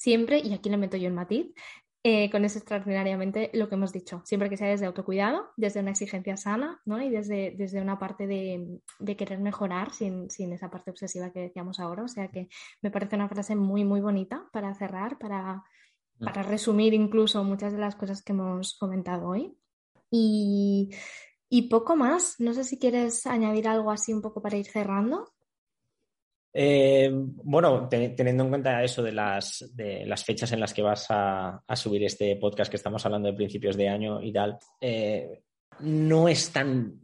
[0.00, 1.52] siempre, y aquí le meto yo el matiz,
[2.02, 5.90] eh, con eso extraordinariamente lo que hemos dicho, siempre que sea desde autocuidado, desde una
[5.90, 7.02] exigencia sana ¿no?
[7.02, 8.80] y desde, desde una parte de,
[9.18, 12.02] querer mejorar sin, sin, esa parte obsesiva que decíamos ahora.
[12.02, 12.48] O sea que
[12.80, 15.62] me parece una frase muy, muy bonita para cerrar, para,
[16.18, 16.24] mm.
[16.24, 19.54] para resumir incluso muchas de las cosas que hemos comentado hoy.
[20.10, 20.90] Y,
[21.50, 25.32] y poco más, no sé si quieres añadir algo así un poco para ir cerrando.
[26.52, 29.64] Eh, bueno, teniendo en cuenta eso de las,
[30.24, 33.88] fechas en las que vas a, subir este podcast que estamos hablando de principios de
[33.88, 35.42] año y tal, eh,
[35.80, 37.00] no es tan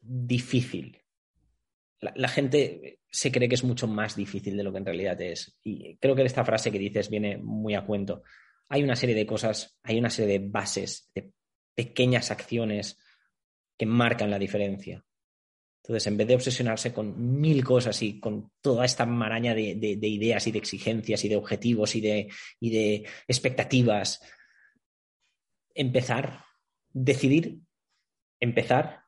[0.00, 1.00] difícil.
[2.00, 5.58] La, gente se cree que es mucho más difícil de lo que en realidad es.
[5.62, 8.22] Y creo que esta frase que dices viene muy a cuento.
[8.68, 11.32] Hay una serie de cosas, hay una serie de bases, de
[11.74, 12.98] pequeñas acciones
[13.76, 15.04] que marcan la diferencia.
[15.84, 20.46] Entonces, en vez de obsesionarse con mil cosas y con toda esta maraña de, ideas
[20.46, 24.22] y de exigencias y de objetivos y de, expectativas,
[25.74, 26.42] empezar,
[26.90, 27.58] decidir,
[28.40, 29.02] empezar,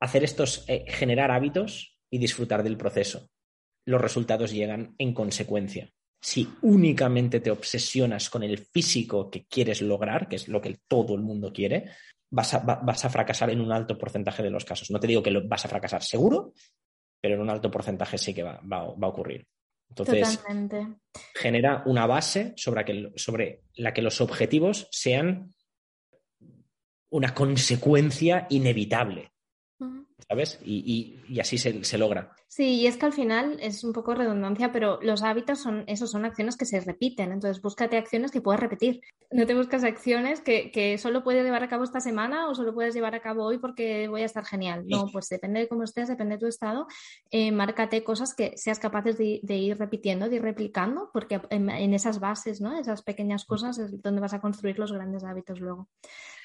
[0.00, 3.30] hacer estos, eh, generar hábitos y disfrutar del proceso.
[3.86, 5.90] Los resultados llegan en consecuencia.
[6.20, 11.14] si únicamente te obsesionas con el físico que quieres lograr, que es lo que todo
[11.14, 11.92] el mundo quiere,
[12.30, 14.90] vas a, vas a fracasar en un alto porcentaje de los casos.
[14.90, 16.52] No te digo que lo, vas a fracasar seguro,
[17.20, 19.46] pero en un alto porcentaje sí que va, va, va a ocurrir.
[19.88, 20.44] Entonces,
[21.34, 25.54] genera una base sobre, sobre la que los objetivos sean
[27.10, 29.32] una consecuencia inevitable.
[30.26, 30.58] ¿Sabes?
[30.64, 32.32] Y, así se, logra.
[32.48, 36.10] Sí, y es que al final es un poco redundancia, pero los hábitos son, esos
[36.10, 37.30] son acciones que se repiten.
[37.30, 39.00] Entonces, búscate acciones que puedas repetir.
[39.30, 42.94] No te buscas acciones que, solo puedes llevar a cabo esta semana o solo puedes
[42.94, 44.84] llevar a cabo hoy porque voy a estar genial.
[44.86, 46.86] No, pues depende de cómo estés, depende de tu estado.
[47.30, 52.18] Eh, márcate cosas que seas capaces de, ir repitiendo, de ir replicando, porque en, esas
[52.18, 52.78] bases, ¿no?
[52.78, 55.88] Esas pequeñas cosas es donde vas a construir los grandes hábitos luego.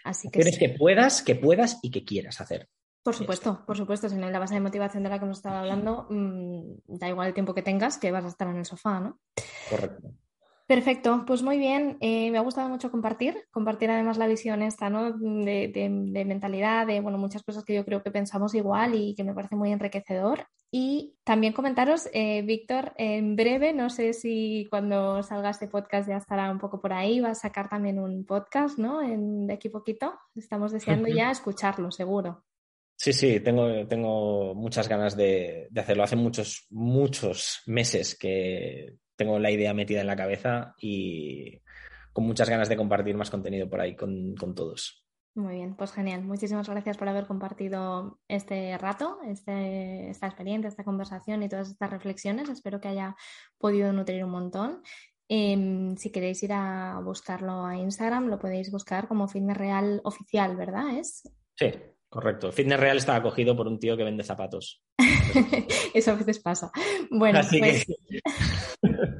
[0.03, 2.69] Así que, que puedas, que puedas y que quieras hacer.
[3.04, 4.08] Por supuesto, por supuesto.
[4.08, 7.28] Si no la base de motivación de la que hemos estado hablando, mm, da igual
[7.28, 9.20] el tiempo que tengas, que vas a estar en el sofá, ¿no?
[9.70, 10.14] Correcto.
[10.66, 11.97] Perfecto, pues muy bien.
[11.99, 15.12] Eh, me ha gustado mucho compartir, compartir además la visión esta, ¿no?
[15.12, 19.34] De, mentalidad, de bueno, muchas cosas que yo creo que pensamos igual y que me
[19.34, 20.47] parece muy enriquecedor.
[20.72, 26.18] Y también comentaros, eh, Víctor, en breve, no sé si cuando salga este podcast ya
[26.18, 29.01] estará un poco por ahí, va a sacar también un podcast, ¿no?
[29.01, 30.14] En, de aquí poquito.
[30.34, 32.45] Estamos deseando ya escucharlo, seguro.
[32.96, 36.04] Sí, sí, tengo, tengo muchas ganas de, hacerlo.
[36.04, 41.62] Hace muchos, muchos meses que tengo la idea metida en la cabeza y
[42.14, 45.06] con muchas ganas de compartir más contenido por ahí con, todos.
[45.36, 46.24] Muy bien, pues genial.
[46.24, 51.89] Muchísimas gracias por haber compartido este rato, este, esta experiencia, esta conversación y todas estas
[51.89, 52.50] reflexiones.
[52.50, 53.16] Espero que haya
[53.58, 54.84] podido nutrir un montón.
[55.28, 60.56] Em, si queréis ir a buscarlo a Instagram, lo podéis buscar como Fitness Real Oficial,
[60.56, 60.98] ¿verdad?
[61.00, 61.24] ¿Es?
[61.56, 61.72] Sí,
[62.14, 62.51] Correcto.
[62.51, 64.84] Fitness Real está acogido por un tío que vende zapatos.
[65.95, 66.72] Eso a veces pasa.
[67.09, 67.88] Bueno, pues...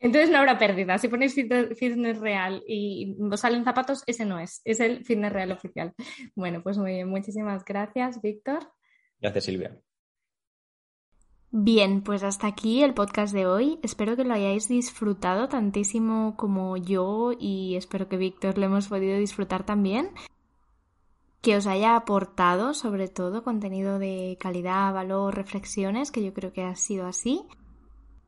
[0.00, 0.98] Entonces no habrá pérdida.
[0.98, 4.60] Si ponéis Fitness Real y os salen zapatos, ese no es.
[4.64, 5.92] Es el Fitness Real oficial.
[6.34, 7.08] Bueno, pues muy bien.
[7.08, 8.72] Muchísimas gracias, Víctor.
[9.20, 9.78] Gracias, Silvia.
[11.52, 13.78] Bien, pues hasta aquí el podcast de hoy.
[13.84, 19.16] Espero que lo hayáis disfrutado tantísimo como yo y espero que Víctor lo hemos podido
[19.16, 20.10] disfrutar también
[21.44, 26.62] que os haya aportado sobre todo contenido de calidad, valor, reflexiones, que yo creo que
[26.64, 27.44] ha sido así.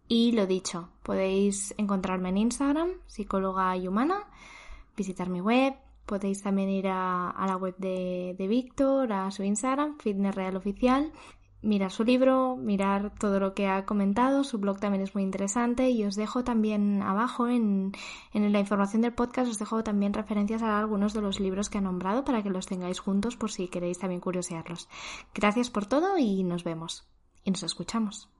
[0.06, 4.28] Y lo dicho, podéis encontrarme en Instagram, psicóloga y humana,
[4.98, 9.96] visitar mi web, podéis también ir a, la web de, de Víctor, a su Instagram,
[9.98, 11.10] Fitness Real Oficial,
[11.62, 15.90] mirar su libro, mirar todo lo que ha comentado, su blog también es muy interesante
[15.90, 17.92] y os dejo también abajo en,
[18.32, 21.78] en, la información del podcast, os dejo también referencias a algunos de los libros que
[21.78, 24.88] ha nombrado para que los tengáis juntos por si queréis también curiosearlos.
[25.34, 27.06] Gracias por todo y nos vemos
[27.44, 28.35] y nos escuchamos.